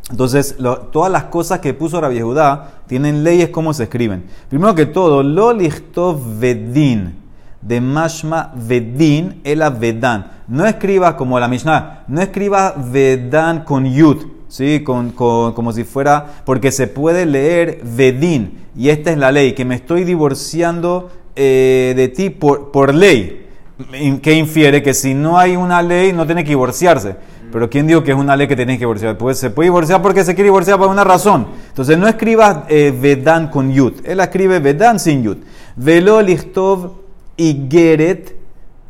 entonces 0.10 0.56
todas 0.91 1.12
las 1.12 1.26
cosas 1.26 1.60
que 1.60 1.74
puso 1.74 2.02
Rabbi 2.02 2.19
Judá 2.19 2.82
tienen 2.88 3.24
leyes 3.24 3.50
cómo 3.50 3.74
se 3.74 3.84
escriben. 3.84 4.26
Primero 4.50 4.74
que 4.76 4.88
todo, 4.88 5.24
lo 5.24 5.54
lichtov 5.54 6.39
vedin. 6.39 7.21
De 7.62 7.80
mashma 7.80 8.52
vedin 8.56 9.39
ela 9.43 9.69
vedan. 9.69 10.32
No 10.47 10.65
escribas 10.65 11.13
como 11.13 11.39
la 11.39 11.47
Mishnah. 11.47 12.06
No 12.08 12.21
escribas 12.21 12.74
vedan 12.91 13.63
con 13.63 13.86
yud. 13.86 14.17
¿sí? 14.52 14.84
Con- 14.84 15.12
como 15.12 15.71
si 15.71 15.84
fuera, 15.84 16.26
porque 16.45 16.71
se 16.71 16.88
puede 16.88 17.26
leer 17.26 17.82
vedin, 17.84 18.65
y 18.76 18.89
esta 18.89 19.12
es 19.12 19.17
la 19.17 19.32
ley, 19.32 19.54
que 19.54 19.65
me 19.65 19.76
estoy 19.76 20.04
divorciando 20.04 21.10
eh, 21.36 21.94
de 21.96 22.08
ti 22.10 22.30
por, 22.30 22.72
por 22.72 22.94
ley, 22.94 23.48
que 24.22 24.34
infiere 24.34 24.84
que 24.84 24.94
si 24.94 25.13
no 25.13 25.38
hay 25.38 25.56
una 25.56 25.82
ley 25.82 26.13
no 26.13 26.26
tiene 26.26 26.44
que 26.44 26.50
divorciarse. 26.50 27.15
Pero 27.52 27.70
¿quién 27.70 27.86
dijo 27.86 28.04
que 28.04 28.12
es 28.12 28.17
una 28.17 28.36
ley 28.36 28.48
que 28.48 28.56
tiene 28.56 28.74
que 28.74 28.82
divorciar? 28.82 29.17
Pues 29.17 29.38
se 29.38 29.50
puede 29.50 29.67
divorciar 29.67 30.02
porque 30.02 30.24
se 30.24 30.36
quiere 30.36 30.48
divorciar 30.48 30.78
por 30.78 30.88
una 30.88 31.04
razón. 31.04 31.48
Entonces 31.67 31.98
no 31.98 32.08
escribas 32.08 32.63
eh, 32.70 33.24
con 33.52 33.72
yud, 33.74 33.94
él 34.06 34.20
escribe 34.20 34.60
vedan 34.60 35.00
sin 35.00 35.24
yud. 35.24 35.38
Velo 35.76 36.22
lichtov 36.22 36.94
igeret, 37.36 38.36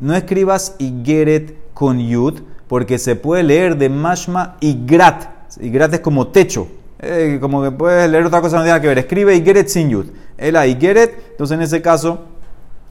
no 0.00 0.14
escribas 0.14 0.76
igeret 0.78 1.56
con 1.74 1.98
yud, 1.98 2.40
porque 2.68 2.98
se 2.98 3.16
puede 3.16 3.42
leer 3.42 3.76
de 3.76 3.88
mashma 3.88 4.56
igrat. 4.60 5.28
Igrat 5.60 5.94
es 5.94 6.00
como 6.00 6.28
techo. 6.28 6.68
Eh, 7.00 7.38
como 7.40 7.62
que 7.64 7.72
puedes 7.72 8.08
leer 8.08 8.24
otra 8.24 8.40
cosa, 8.40 8.56
no 8.56 8.62
tiene 8.62 8.70
nada 8.70 8.80
que 8.80 8.88
ver. 8.88 8.98
Escribe 8.98 9.34
igeret 9.34 9.68
sin 9.68 9.90
yud. 9.90 10.06
El 10.38 10.54
igeret, 10.54 11.32
entonces 11.32 11.56
en 11.56 11.62
ese 11.62 11.82
caso 11.82 12.31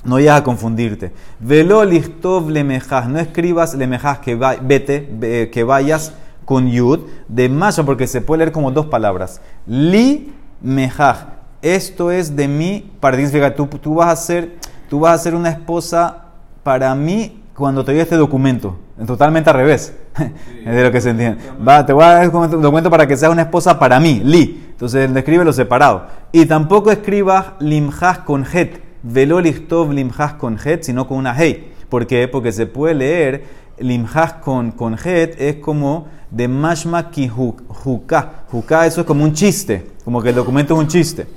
no 0.04 0.16
vayas 0.16 0.40
a 0.40 0.44
confundirte. 0.44 1.12
Velo 1.40 1.84
lichtov 1.86 2.50
lemejaj. 2.50 3.08
No 3.08 3.20
escribas 3.20 3.74
lemejaj 3.76 4.20
que 4.22 4.36
va- 4.36 4.56
vete, 4.62 5.08
ve- 5.12 5.50
que 5.52 5.64
vayas 5.64 6.14
con 6.46 6.68
yud 6.70 7.02
de 7.28 7.48
mashma, 7.50 7.86
porque 7.86 8.08
se 8.08 8.22
puede 8.22 8.40
leer 8.40 8.52
como 8.52 8.72
dos 8.72 8.88
palabras. 8.88 9.42
Li 9.68 10.34
mejaj. 10.62 11.26
Esto 11.62 12.10
es 12.12 12.36
de 12.36 12.48
mí 12.48 12.92
para 13.00 13.16
ti. 13.18 13.24
Significa, 13.24 13.56
Tú, 13.56 13.68
tú 13.68 13.96
vas 13.96 14.10
a 14.10 14.16
ser, 14.16 14.56
tú 14.90 15.00
vas 15.02 15.20
a 15.20 15.24
ser 15.24 15.36
una 15.36 15.50
esposa 15.50 16.26
para 16.64 16.94
mí 16.96 17.44
cuando 17.56 17.86
te 17.86 17.92
doy 17.92 18.02
este 18.02 18.16
documento. 18.16 18.78
Totalmente 19.06 19.50
al 19.50 19.56
revés. 19.56 19.94
es 20.66 20.76
de 20.76 20.84
lo 20.84 20.92
que 20.92 21.02
se 21.02 21.12
entiende. 21.12 21.42
Va, 21.68 21.86
te 21.86 21.94
voy 21.94 22.04
a 22.04 22.14
dar 22.14 22.30
un 22.36 22.62
documento 22.62 22.90
para 22.90 23.06
que 23.08 23.16
seas 23.16 23.32
una 23.32 23.44
esposa 23.44 23.78
para 23.78 24.00
mí. 24.00 24.22
Li. 24.24 24.66
Entonces 24.72 25.10
escribe 25.16 25.46
lo 25.46 25.54
separado. 25.54 26.08
Y 26.32 26.46
tampoco 26.48 26.92
escribas 26.92 27.46
limjas 27.60 28.20
con 28.20 28.44
het. 28.52 28.82
Velo 29.04 29.42
lichtov 29.42 29.92
limjas 29.92 30.34
con 30.34 30.60
het, 30.64 30.84
sino 30.84 31.08
con 31.08 31.18
una 31.18 31.34
hey. 31.36 31.72
¿Por 31.90 32.06
qué? 32.06 32.28
Porque 32.28 32.52
se 32.52 32.68
puede 32.68 32.94
leer 32.94 33.44
limjas 33.80 34.34
con, 34.34 34.72
con 34.72 34.94
het, 34.94 35.40
es 35.42 35.56
como 35.56 36.08
de 36.30 36.48
mashma 36.48 37.10
ki 37.10 37.28
juka. 37.28 38.44
Juka, 38.48 38.86
eso 38.86 39.02
es 39.02 39.08
como 39.08 39.24
un 39.24 39.34
chiste. 39.34 39.88
Como 40.06 40.22
que 40.22 40.30
el 40.30 40.36
documento 40.36 40.76
es 40.76 40.80
un 40.80 40.88
chiste. 40.88 41.28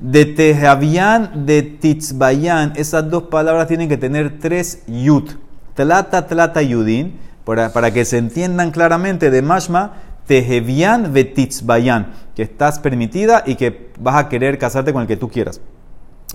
De 0.00 0.24
Tejavian, 0.24 1.46
de 1.46 1.62
Titzbayan, 1.62 2.72
esas 2.74 3.08
dos 3.08 3.24
palabras 3.24 3.68
tienen 3.68 3.88
que 3.88 3.96
tener 3.96 4.40
tres 4.40 4.82
yud. 4.88 5.30
Tlata, 5.74 6.26
tlata, 6.26 6.60
yudin, 6.60 7.14
para, 7.44 7.72
para 7.72 7.92
que 7.92 8.04
se 8.04 8.18
entiendan 8.18 8.72
claramente 8.72 9.30
de 9.30 9.42
Mashma, 9.42 9.92
Tejevian, 10.26 11.12
de 11.12 11.24
Titzbayan, 11.24 12.12
que 12.34 12.42
estás 12.42 12.80
permitida 12.80 13.44
y 13.46 13.54
que 13.54 13.90
vas 14.00 14.16
a 14.16 14.28
querer 14.28 14.58
casarte 14.58 14.92
con 14.92 15.02
el 15.02 15.08
que 15.08 15.16
tú 15.16 15.28
quieras. 15.28 15.60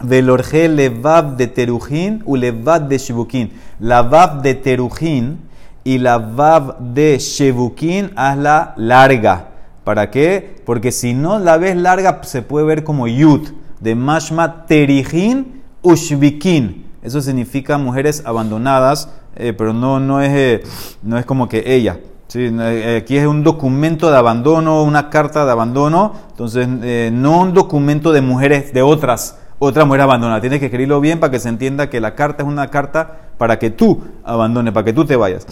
Velorje 0.04 0.68
levav 0.68 1.36
de 1.38 1.48
terujin 1.48 2.22
u 2.26 2.36
levav 2.36 2.88
de 2.88 2.98
shibukin. 2.98 3.52
La 3.80 4.02
vav 4.02 4.42
de 4.42 4.54
terujin 4.54 5.38
y 5.84 5.98
la 5.98 6.18
vav 6.18 6.78
de 6.94 7.18
shebukin, 7.18 8.12
hazla 8.16 8.74
larga. 8.78 9.48
¿Para 9.84 10.12
qué? 10.12 10.62
Porque 10.66 10.92
si 10.92 11.14
no 11.14 11.40
la 11.40 11.58
ves 11.58 11.76
larga, 11.78 12.22
se 12.24 12.42
puede 12.42 12.66
ver 12.66 12.84
como 12.84 13.08
yud. 13.08 13.50
De 13.80 13.96
mashma 13.96 14.66
terijin 14.66 15.62
ushbikin. 15.82 16.86
Eso 17.02 17.22
significa 17.22 17.78
mujeres 17.78 18.22
abandonadas, 18.26 19.10
eh, 19.36 19.54
pero 19.54 19.72
no, 19.72 20.00
no, 20.00 20.22
es, 20.22 20.32
eh, 20.34 20.64
no 21.04 21.18
es 21.18 21.26
como 21.26 21.48
que 21.48 21.64
ella. 21.66 22.00
Sí, 22.28 22.50
eh, 22.52 23.00
aquí 23.02 23.16
es 23.16 23.26
un 23.26 23.44
documento 23.44 24.12
de 24.12 24.18
abandono, 24.18 24.84
una 24.84 25.10
carta 25.10 25.46
de 25.46 25.52
abandono. 25.52 26.14
Entonces, 26.32 26.68
no 26.68 27.40
un 27.40 27.54
documento 27.54 28.12
de 28.12 28.22
mujeres, 28.22 28.74
de 28.74 28.82
otras, 28.82 29.38
otra 29.60 29.86
mujer 29.86 30.02
abandonada. 30.02 30.42
Tienes 30.42 30.60
que 30.60 30.66
escribirlo 30.66 31.02
bien 31.02 31.20
para 31.20 31.32
que 31.32 31.40
se 31.40 31.50
entienda 31.50 31.90
que 31.90 32.00
la 32.00 32.16
carta 32.16 32.44
es 32.44 32.50
una 32.50 32.68
carta 32.70 33.18
para 33.38 33.60
que 33.60 33.70
tú 33.70 34.02
abandones, 34.24 34.74
para 34.74 34.86
que 34.86 34.94
tú 34.94 35.06
te 35.06 35.16
vayas. 35.16 35.46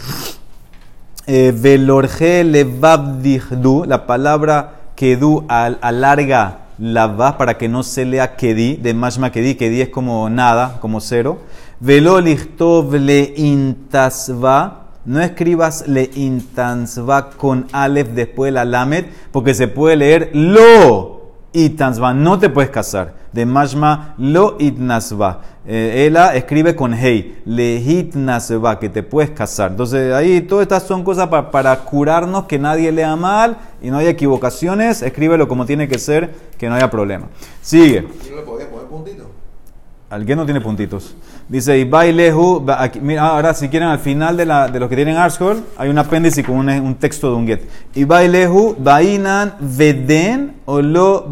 Eh, 1.26 1.52
Velorje 1.56 2.44
levabdihdu, 2.44 3.84
la 3.84 4.06
palabra 4.06 4.74
kedu 4.94 5.44
al, 5.48 5.78
alarga 5.82 6.66
la 6.78 7.06
va 7.06 7.38
para 7.38 7.56
que 7.56 7.68
no 7.68 7.82
se 7.82 8.04
lea 8.04 8.36
kedi, 8.36 8.76
de 8.76 8.94
mashma 8.94 9.32
kedi, 9.32 9.54
kedi 9.54 9.80
es 9.80 9.88
como 9.88 10.28
nada, 10.28 10.78
como 10.80 11.00
cero. 11.00 11.38
Velo 11.80 12.20
lichtov 12.20 12.94
le 12.94 13.34
intasva, 13.36 14.84
no 15.04 15.20
escribas 15.20 15.88
le 15.88 16.10
intasva 16.14 17.30
con 17.30 17.66
alef 17.72 18.08
después 18.08 18.48
de 18.48 18.52
la 18.52 18.64
lamed, 18.64 19.06
porque 19.32 19.54
se 19.54 19.68
puede 19.68 19.96
leer 19.96 20.30
lo 20.32 21.15
itansva, 21.64 22.12
no 22.14 22.38
te 22.38 22.48
puedes 22.50 22.70
casar. 22.70 23.14
De 23.32 23.44
mashma 23.46 24.14
lo 24.18 24.56
itnasva. 24.58 25.40
Eh, 25.66 26.06
ella 26.08 26.34
escribe 26.36 26.74
con 26.76 26.94
hey, 26.94 27.40
le 27.44 27.76
hitnasva, 27.76 28.78
que 28.78 28.88
te 28.88 29.02
puedes 29.02 29.30
casar. 29.30 29.72
Entonces 29.72 30.12
ahí 30.14 30.40
todas 30.42 30.62
estas 30.62 30.84
son 30.84 31.02
cosas 31.04 31.28
pa- 31.28 31.50
para 31.50 31.76
curarnos 31.80 32.44
que 32.44 32.58
nadie 32.58 32.90
lea 32.92 33.14
mal 33.16 33.56
y 33.82 33.90
no 33.90 33.98
haya 33.98 34.10
equivocaciones. 34.10 35.02
Escríbelo 35.02 35.48
como 35.48 35.66
tiene 35.66 35.86
que 35.88 35.98
ser, 35.98 36.34
que 36.56 36.68
no 36.68 36.76
haya 36.76 36.88
problema. 36.90 37.26
Sigue. 37.60 38.06
¿Y 38.26 38.30
no 38.30 38.36
le 38.36 38.42
podía 38.42 38.70
poner 38.70 38.86
puntito? 38.86 39.30
Alguien 40.08 40.38
no 40.38 40.44
tiene 40.44 40.60
puntitos. 40.60 41.16
Dice, 41.48 41.76
y 41.78 41.84
bailehu, 41.84 42.64
mira, 43.02 43.26
ahora 43.26 43.52
si 43.54 43.68
quieren 43.68 43.88
al 43.88 43.98
final 43.98 44.36
de, 44.36 44.46
los 44.46 44.88
que 44.88 44.94
tienen 44.94 45.16
Artscroll, 45.16 45.64
hay 45.76 45.88
un 45.88 45.98
apéndice 45.98 46.44
con 46.44 46.56
un, 46.56 46.68
un 46.68 46.94
texto 46.94 47.30
de 47.30 47.36
un 47.36 47.46
get. 47.46 47.62
Y 47.92 48.04
bailehu, 48.04 48.76
bainan, 48.78 49.54
veden, 49.58 50.58
o 50.64 50.80
lo, 50.80 51.28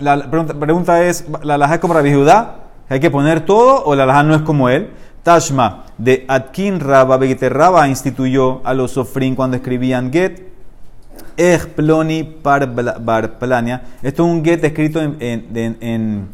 la, 0.00 0.30
pregunta, 0.30 1.04
es, 1.04 1.24
¿la 1.42 1.54
alhaja 1.54 1.76
es 1.76 1.80
como 1.80 1.94
Rabbi 1.94 2.12
Judá? 2.12 2.56
¿Hay 2.90 3.00
que 3.00 3.10
poner 3.10 3.40
todo 3.46 3.82
o 3.84 3.94
la 3.94 4.02
alhaja 4.02 4.22
no 4.22 4.34
es 4.34 4.42
como 4.42 4.68
él? 4.68 4.90
Tashma, 5.22 5.84
de 5.96 6.26
Atkin 6.28 6.80
Rabba, 6.80 7.16
Begite 7.16 7.48
Rabba 7.48 7.88
instituyó 7.88 8.60
a 8.64 8.74
los 8.74 8.90
sofrín 8.92 9.34
cuando 9.34 9.56
escribían 9.56 10.12
get, 10.12 10.48
Ej 11.36 11.66
ploni 11.68 12.24
par 12.24 12.74
bla- 12.74 12.98
bar 13.00 13.38
plania. 13.38 13.82
Esto 14.02 14.26
es 14.26 14.32
un 14.32 14.44
get 14.44 14.62
escrito 14.64 15.00
en- 15.00 16.28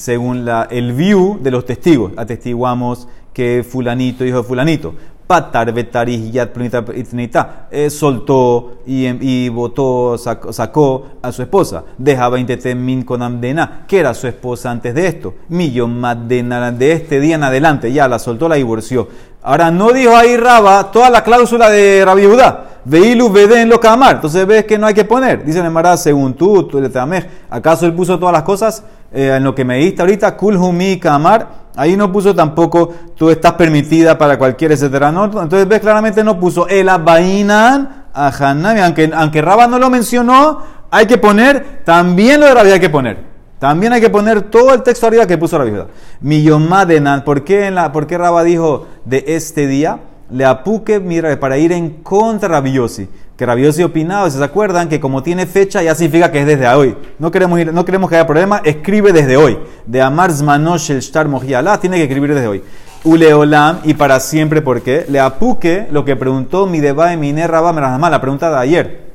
según 0.00 0.46
la, 0.46 0.66
el 0.70 0.94
view 0.94 1.38
de 1.42 1.50
los 1.50 1.66
testigos. 1.66 2.12
Atestiguamos 2.16 3.06
que 3.34 3.64
fulanito, 3.68 4.24
hijo 4.24 4.38
de 4.38 4.44
fulanito. 4.44 4.94
Patar, 5.26 5.72
vetarij, 5.72 6.32
yat, 6.32 6.56
itnita. 6.96 7.68
Eh, 7.70 7.90
soltó 7.90 8.78
y, 8.86 9.06
y 9.06 9.48
votó, 9.50 10.16
sacó, 10.18 11.06
a 11.22 11.30
su 11.30 11.42
esposa. 11.42 11.84
Dejaba 11.98 12.38
min 12.38 13.02
con 13.02 13.22
amdena, 13.22 13.84
que 13.86 13.98
era 13.98 14.14
su 14.14 14.26
esposa 14.26 14.70
antes 14.70 14.94
de 14.94 15.06
esto. 15.06 15.34
Millón 15.50 16.00
madena 16.00 16.72
de 16.72 16.92
este 16.92 17.20
día 17.20 17.34
en 17.34 17.44
adelante. 17.44 17.92
Ya 17.92 18.08
la 18.08 18.18
soltó, 18.18 18.48
la 18.48 18.56
divorció. 18.56 19.06
Ahora 19.42 19.70
no 19.70 19.92
dijo 19.92 20.16
ahí 20.16 20.36
Raba 20.36 20.90
toda 20.90 21.10
la 21.10 21.22
cláusula 21.22 21.68
de 21.68 22.02
Rabbi 22.04 22.24
Judá. 22.24 22.69
Veilu 22.84 23.30
veden 23.30 23.68
lo 23.68 23.78
camar. 23.78 24.16
Entonces 24.16 24.46
ves 24.46 24.64
que 24.64 24.78
no 24.78 24.86
hay 24.86 24.94
que 24.94 25.04
poner. 25.04 25.44
Dice 25.44 25.62
Nemara, 25.62 25.96
según 25.96 26.34
tú, 26.34 26.64
tú 26.64 26.80
le. 26.80 26.90
¿Acaso 27.50 27.86
él 27.86 27.94
puso 27.94 28.18
todas 28.18 28.32
las 28.32 28.42
cosas 28.42 28.84
eh, 29.12 29.34
en 29.36 29.44
lo 29.44 29.54
que 29.54 29.64
me 29.64 29.76
diste 29.78 30.02
ahorita? 30.02 30.36
Kulhumi 30.36 30.98
kamar. 30.98 31.60
Ahí 31.76 31.96
no 31.96 32.10
puso 32.10 32.34
tampoco 32.34 32.92
tú 33.16 33.30
estás 33.30 33.52
permitida 33.52 34.18
para 34.18 34.38
cualquier 34.38 34.72
etcétera. 34.72 35.12
No, 35.12 35.24
entonces 35.24 35.68
ves 35.68 35.80
claramente 35.80 36.24
no 36.24 36.38
puso 36.38 36.66
el 36.68 36.88
abainan 36.88 38.06
a 38.12 38.28
Hanami. 38.28 38.80
Aunque, 38.80 39.10
aunque 39.14 39.40
Raba 39.40 39.66
no 39.66 39.78
lo 39.78 39.88
mencionó, 39.88 40.60
hay 40.90 41.06
que 41.06 41.18
poner 41.18 41.82
también 41.84 42.40
lo 42.40 42.46
de 42.46 42.54
Rabbi 42.54 42.70
hay 42.70 42.80
que 42.80 42.90
poner. 42.90 43.30
También 43.58 43.92
hay 43.92 44.00
que 44.00 44.08
poner 44.10 44.42
todo 44.42 44.72
el 44.72 44.82
texto 44.82 45.06
arriba 45.06 45.26
que 45.26 45.36
puso 45.36 45.58
Rabbi 45.58 45.70
Judá. 45.70 45.86
Millomadenan. 46.20 47.24
¿Por 47.24 47.44
qué, 47.44 47.72
¿Por 47.92 48.06
qué 48.06 48.16
Raba 48.16 48.42
dijo 48.42 48.86
de 49.04 49.24
este 49.28 49.66
día? 49.66 50.00
Le 50.30 50.44
apuque 50.44 51.00
mira, 51.00 51.38
para 51.38 51.58
ir 51.58 51.72
en 51.72 52.02
contra 52.02 52.48
de 52.48 52.54
Rabbi 52.54 52.72
Yossi. 52.72 53.08
Que 53.36 53.46
Rabbi 53.46 53.62
Yossi 53.62 53.82
opinaba, 53.82 54.30
si 54.30 54.38
se 54.38 54.44
acuerdan, 54.44 54.88
que 54.88 55.00
como 55.00 55.22
tiene 55.22 55.46
fecha 55.46 55.82
ya 55.82 55.94
significa 55.94 56.30
que 56.30 56.40
es 56.40 56.46
desde 56.46 56.68
hoy. 56.68 56.96
No 57.18 57.30
queremos, 57.30 57.58
ir, 57.58 57.72
no 57.72 57.84
queremos 57.84 58.08
que 58.10 58.16
haya 58.16 58.26
problema, 58.26 58.60
escribe 58.64 59.12
desde 59.12 59.36
hoy. 59.36 59.58
De 59.86 60.02
Amar 60.02 60.30
Zmanosh 60.30 60.90
el 60.90 61.00
Shtar 61.00 61.28
Mojialá, 61.28 61.78
tiene 61.80 61.96
que 61.96 62.04
escribir 62.04 62.34
desde 62.34 62.46
hoy. 62.46 62.62
Uleolam 63.02 63.78
y 63.84 63.94
para 63.94 64.20
siempre, 64.20 64.60
¿por 64.60 64.82
qué? 64.82 65.06
Le 65.08 65.18
apuque 65.20 65.88
lo 65.90 66.04
que 66.04 66.16
preguntó 66.16 66.66
mi 66.66 66.80
deba 66.80 67.14
Rabba 67.14 67.72
Merahama, 67.72 68.10
la 68.10 68.20
pregunta 68.20 68.50
de 68.50 68.56
ayer. 68.56 69.10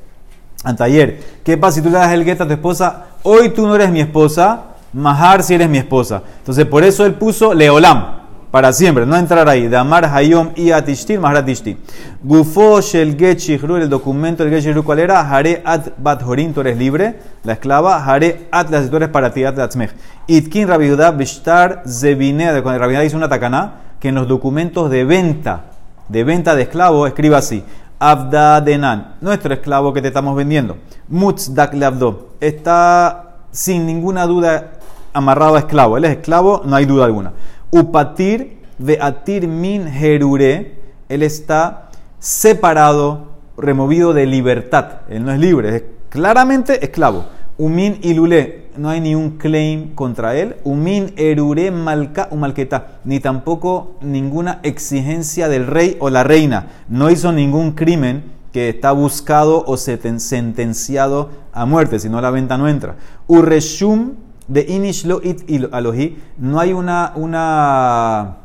Antayer. 0.63 1.19
¿Qué 1.43 1.57
pasa 1.57 1.75
si 1.75 1.81
tú 1.81 1.89
le 1.89 1.97
das 1.97 2.11
el 2.11 2.23
get 2.23 2.41
a 2.41 2.47
tu 2.47 2.53
esposa? 2.53 3.05
Hoy 3.21 3.49
tú 3.49 3.67
no 3.67 3.75
eres 3.75 3.91
mi 3.91 4.01
esposa, 4.01 4.75
Mahar 4.93 5.43
si 5.43 5.53
eres 5.53 5.69
mi 5.69 5.77
esposa. 5.77 6.23
Entonces 6.39 6.65
por 6.65 6.83
eso 6.83 7.05
él 7.05 7.15
puso 7.15 7.53
Leolam. 7.53 8.24
Para 8.55 8.71
siempre, 8.71 9.05
no 9.05 9.17
entrar 9.17 9.49
ahí. 9.49 9.67
De 9.67 9.75
Amar 9.75 10.05
Hayom 10.05 10.51
y 10.55 10.71
Atishtir, 10.71 11.19
Mahar 11.19 11.35
Atishti. 11.35 11.75
Gufo 12.23 12.79
Shel 12.79 13.17
Get 13.17 13.49
el 13.49 13.89
documento 13.89 14.45
del 14.45 14.61
Get 14.61 14.81
¿cuál 14.81 14.99
era? 14.99 15.29
Hare 15.29 15.61
At 15.65 15.87
Bat 15.97 16.23
Horin, 16.23 16.53
tú 16.53 16.61
eres 16.61 16.77
libre. 16.77 17.19
La 17.43 17.51
esclava. 17.51 18.01
Hare 18.05 18.47
At, 18.51 18.69
las 18.69 18.89
tú 18.89 18.97
para 19.11 19.33
ti, 19.33 19.43
At 19.43 19.57
Latzmech. 19.57 19.91
Itkin 20.27 20.69
Rabiudá 20.69 21.11
Bishtar 21.11 21.83
Zebinea, 21.85 22.63
cuando 22.63 22.79
Rabiudá 22.79 23.03
hizo 23.03 23.17
una 23.17 23.27
takaná, 23.27 23.73
que 23.99 24.07
en 24.07 24.15
los 24.15 24.25
documentos 24.25 24.89
de 24.89 25.03
venta, 25.03 25.63
de 26.07 26.23
venta 26.23 26.55
de 26.55 26.61
esclavo, 26.61 27.07
escriba 27.07 27.39
así. 27.39 27.61
Abda 27.99 28.61
Denan, 28.61 29.15
nuestro 29.19 29.53
esclavo 29.53 29.91
que 29.91 30.01
te 30.01 30.07
estamos 30.07 30.33
vendiendo. 30.33 30.77
Mutzdak 31.09 31.73
Leabdo, 31.73 32.29
está 32.39 33.35
sin 33.51 33.85
ninguna 33.85 34.25
duda 34.25 34.75
amarrado 35.11 35.55
a 35.55 35.59
esclavo. 35.59 35.97
Él 35.97 36.05
es 36.05 36.11
esclavo, 36.11 36.61
no 36.63 36.75
hay 36.77 36.85
duda 36.85 37.03
alguna. 37.03 37.33
Upatir 37.75 38.55
atir 39.01 39.49
min 39.49 39.85
herure, 39.85 40.75
él 41.09 41.23
está 41.23 41.89
separado, 42.19 43.33
removido 43.57 44.13
de 44.13 44.25
libertad. 44.25 45.01
Él 45.09 45.25
no 45.25 45.33
es 45.33 45.39
libre, 45.39 45.75
es 45.75 45.83
claramente 46.07 46.85
esclavo. 46.85 47.25
Umin 47.57 47.99
ilule, 48.01 48.69
no 48.77 48.89
hay 48.89 49.01
ni 49.01 49.13
un 49.13 49.31
claim 49.31 49.93
contra 49.93 50.37
él. 50.37 50.55
Umin 50.63 51.13
erure 51.17 51.69
malka 51.69 52.29
u 52.31 52.37
malqueta, 52.37 52.99
ni 53.03 53.19
tampoco 53.19 53.97
ninguna 53.99 54.61
exigencia 54.63 55.49
del 55.49 55.67
rey 55.67 55.97
o 55.99 56.09
la 56.09 56.23
reina. 56.23 56.67
No 56.87 57.09
hizo 57.09 57.33
ningún 57.33 57.73
crimen 57.73 58.23
que 58.53 58.69
está 58.69 58.93
buscado 58.93 59.65
o 59.67 59.75
sentenciado 59.75 61.29
a 61.51 61.65
muerte, 61.65 61.99
si 61.99 62.07
no 62.07 62.21
la 62.21 62.31
venta 62.31 62.57
no 62.57 62.69
entra. 62.69 62.95
Ureshum 63.27 64.13
de 64.47 64.65
Inish 64.67 65.05
Lo 65.05 65.21
It 65.23 65.43
Alohi, 65.71 66.17
no 66.37 66.59
hay 66.59 66.73
una, 66.73 67.13
una 67.15 68.37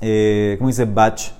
eh, 0.00 0.56
¿cómo 0.58 0.68
dice? 0.68 0.84
Batch. 0.84 1.30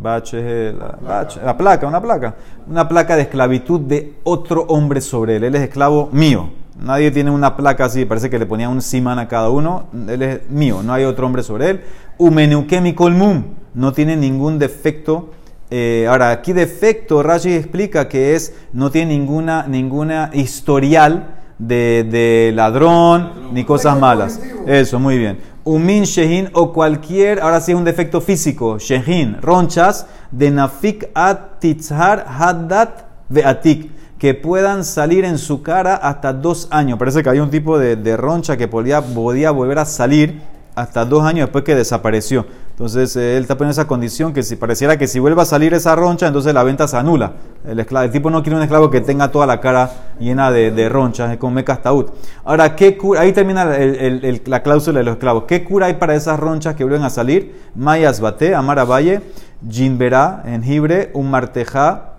Batch 0.00 0.34
es 0.34 0.74
la, 0.74 1.26
la 1.44 1.56
placa, 1.56 1.86
una 1.86 2.00
placa. 2.00 2.34
Una 2.68 2.88
placa 2.88 3.16
de 3.16 3.22
esclavitud 3.22 3.80
de 3.80 4.14
otro 4.24 4.62
hombre 4.68 5.00
sobre 5.00 5.36
él. 5.36 5.44
Él 5.44 5.54
es 5.54 5.62
esclavo 5.62 6.08
mío. 6.12 6.50
Nadie 6.80 7.10
tiene 7.10 7.32
una 7.32 7.56
placa 7.56 7.86
así, 7.86 8.04
parece 8.04 8.30
que 8.30 8.38
le 8.38 8.46
ponía 8.46 8.68
un 8.68 8.80
simán 8.80 9.18
a 9.18 9.26
cada 9.26 9.50
uno. 9.50 9.86
Él 10.06 10.22
es 10.22 10.50
mío, 10.50 10.82
no 10.84 10.92
hay 10.92 11.04
otro 11.04 11.26
hombre 11.26 11.42
sobre 11.42 11.70
él. 11.70 11.80
Umeneukemi 12.18 12.94
kolmum, 12.94 13.42
no 13.74 13.92
tiene 13.92 14.16
ningún 14.16 14.58
defecto. 14.58 15.30
Eh, 15.70 16.06
ahora, 16.08 16.30
aquí 16.30 16.52
defecto, 16.52 17.22
Rashi 17.22 17.52
explica 17.52 18.08
que 18.08 18.34
es, 18.36 18.54
no 18.72 18.90
tiene 18.90 19.18
ninguna, 19.18 19.66
ninguna 19.66 20.30
historial 20.32 21.37
de, 21.58 22.52
ladrón 22.54 23.50
ni 23.52 23.64
cosas 23.64 23.98
malas. 23.98 24.40
Eso, 24.66 24.98
muy 24.98 25.18
bien. 25.18 25.38
Umin 25.64 26.04
shehin 26.04 26.48
o 26.54 26.72
cualquier, 26.72 27.40
ahora 27.40 27.60
sí 27.60 27.72
es 27.72 27.78
un 27.78 27.84
defecto 27.84 28.20
físico, 28.20 28.78
shehin, 28.78 29.36
ronchas 29.42 30.06
de 30.30 30.50
nafik 30.50 31.10
at 31.14 31.58
titzhar 31.60 32.24
haddat 32.26 33.04
veatik, 33.28 33.90
que 34.18 34.34
puedan 34.34 34.84
salir 34.84 35.24
en 35.24 35.36
su 35.36 35.62
cara 35.62 35.94
hasta 35.96 36.32
dos 36.32 36.68
años. 36.70 36.98
Parece 36.98 37.22
que 37.22 37.30
hay 37.30 37.40
un 37.40 37.50
tipo 37.50 37.78
de, 37.78 37.96
de 37.96 38.16
roncha 38.16 38.56
que 38.56 38.66
podía, 38.66 39.02
podía 39.02 39.50
volver 39.50 39.78
a 39.78 39.84
salir 39.84 40.40
hasta 40.74 41.04
dos 41.04 41.24
años 41.24 41.46
después 41.46 41.64
que 41.64 41.74
desapareció. 41.74 42.46
Entonces 42.78 43.16
eh, 43.16 43.36
él 43.36 43.42
está 43.42 43.58
poniendo 43.58 43.72
esa 43.72 43.88
condición 43.88 44.32
que 44.32 44.44
si 44.44 44.54
pareciera 44.54 44.96
que 44.96 45.08
si 45.08 45.18
vuelva 45.18 45.42
a 45.42 45.46
salir 45.46 45.74
esa 45.74 45.96
roncha, 45.96 46.28
entonces 46.28 46.54
la 46.54 46.62
venta 46.62 46.86
se 46.86 46.96
anula. 46.96 47.32
El, 47.66 47.80
esclavo, 47.80 48.04
el 48.04 48.12
tipo 48.12 48.30
no 48.30 48.40
quiere 48.40 48.54
un 48.54 48.62
esclavo 48.62 48.88
que 48.88 49.00
tenga 49.00 49.32
toda 49.32 49.46
la 49.46 49.60
cara 49.60 49.90
llena 50.20 50.52
de, 50.52 50.88
ronchas, 50.88 51.32
es 51.32 51.38
como 51.38 51.54
mecastaúd. 51.54 52.06
Ahora, 52.44 52.76
¿qué 52.76 52.96
cura? 52.96 53.22
Ahí 53.22 53.32
termina 53.32 53.64
la 53.64 54.62
cláusula 54.62 55.00
de 55.00 55.04
los 55.04 55.14
esclavos. 55.14 55.42
¿Qué 55.48 55.64
cura 55.64 55.86
hay 55.86 55.94
para 55.94 56.14
esas 56.14 56.38
ronchas 56.38 56.76
que 56.76 56.84
vuelven 56.84 57.02
a 57.02 57.10
salir? 57.10 57.60
Mayas 57.74 58.20
bate, 58.20 58.54
Amara 58.54 58.84
Valle, 58.84 59.22
Jinberá, 59.68 60.44
jengibre, 60.44 61.10
un 61.14 61.32
martejá. 61.32 62.12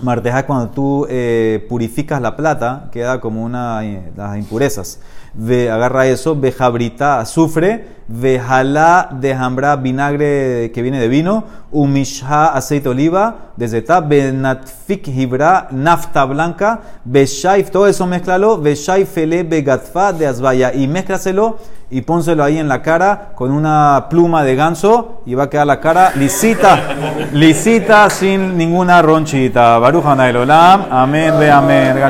Marteja 0.00 0.46
cuando 0.46 0.70
tú 0.70 1.06
eh, 1.10 1.66
purificas 1.68 2.22
la 2.22 2.36
plata, 2.36 2.88
queda 2.90 3.20
como 3.20 3.44
una, 3.44 3.84
eh, 3.84 4.10
las 4.16 4.38
impurezas 4.38 4.98
ve, 5.34 5.70
agarra 5.70 6.06
eso, 6.06 6.38
jabrita 6.56 7.20
azufre, 7.20 8.00
jalá 8.38 9.08
de 9.12 9.34
jambra, 9.34 9.76
vinagre 9.76 10.72
que 10.74 10.82
viene 10.82 10.98
de 10.98 11.08
vino, 11.08 11.44
umishha, 11.70 12.46
aceite 12.46 12.84
de 12.84 12.90
oliva, 12.90 13.52
desde 13.56 13.82
ta, 13.82 14.00
benatfik 14.00 15.06
hibra, 15.08 15.68
nafta 15.70 16.24
blanca, 16.24 16.80
shaif, 17.06 17.70
todo 17.70 17.86
eso 17.86 18.06
mezclalo, 18.06 18.58
be 18.58 18.74
begatfa 19.44 20.12
de 20.12 20.26
azvaya, 20.26 20.74
y 20.74 20.88
mezclaselo 20.88 21.58
y 21.90 22.02
pónselo 22.02 22.44
ahí 22.44 22.58
en 22.58 22.68
la 22.68 22.82
cara 22.82 23.32
con 23.34 23.50
una 23.50 24.06
pluma 24.08 24.44
de 24.44 24.54
ganso 24.54 25.22
y 25.26 25.34
va 25.34 25.44
a 25.44 25.50
quedar 25.50 25.66
la 25.66 25.80
cara 25.80 26.12
lisita, 26.16 26.78
lisita 27.32 28.08
sin 28.10 28.56
ninguna 28.56 29.02
ronchita. 29.02 29.78
Baruch 29.78 30.04
Olam, 30.04 30.86
amén, 30.90 31.34
ve 31.38 31.50
amén. 31.50 32.00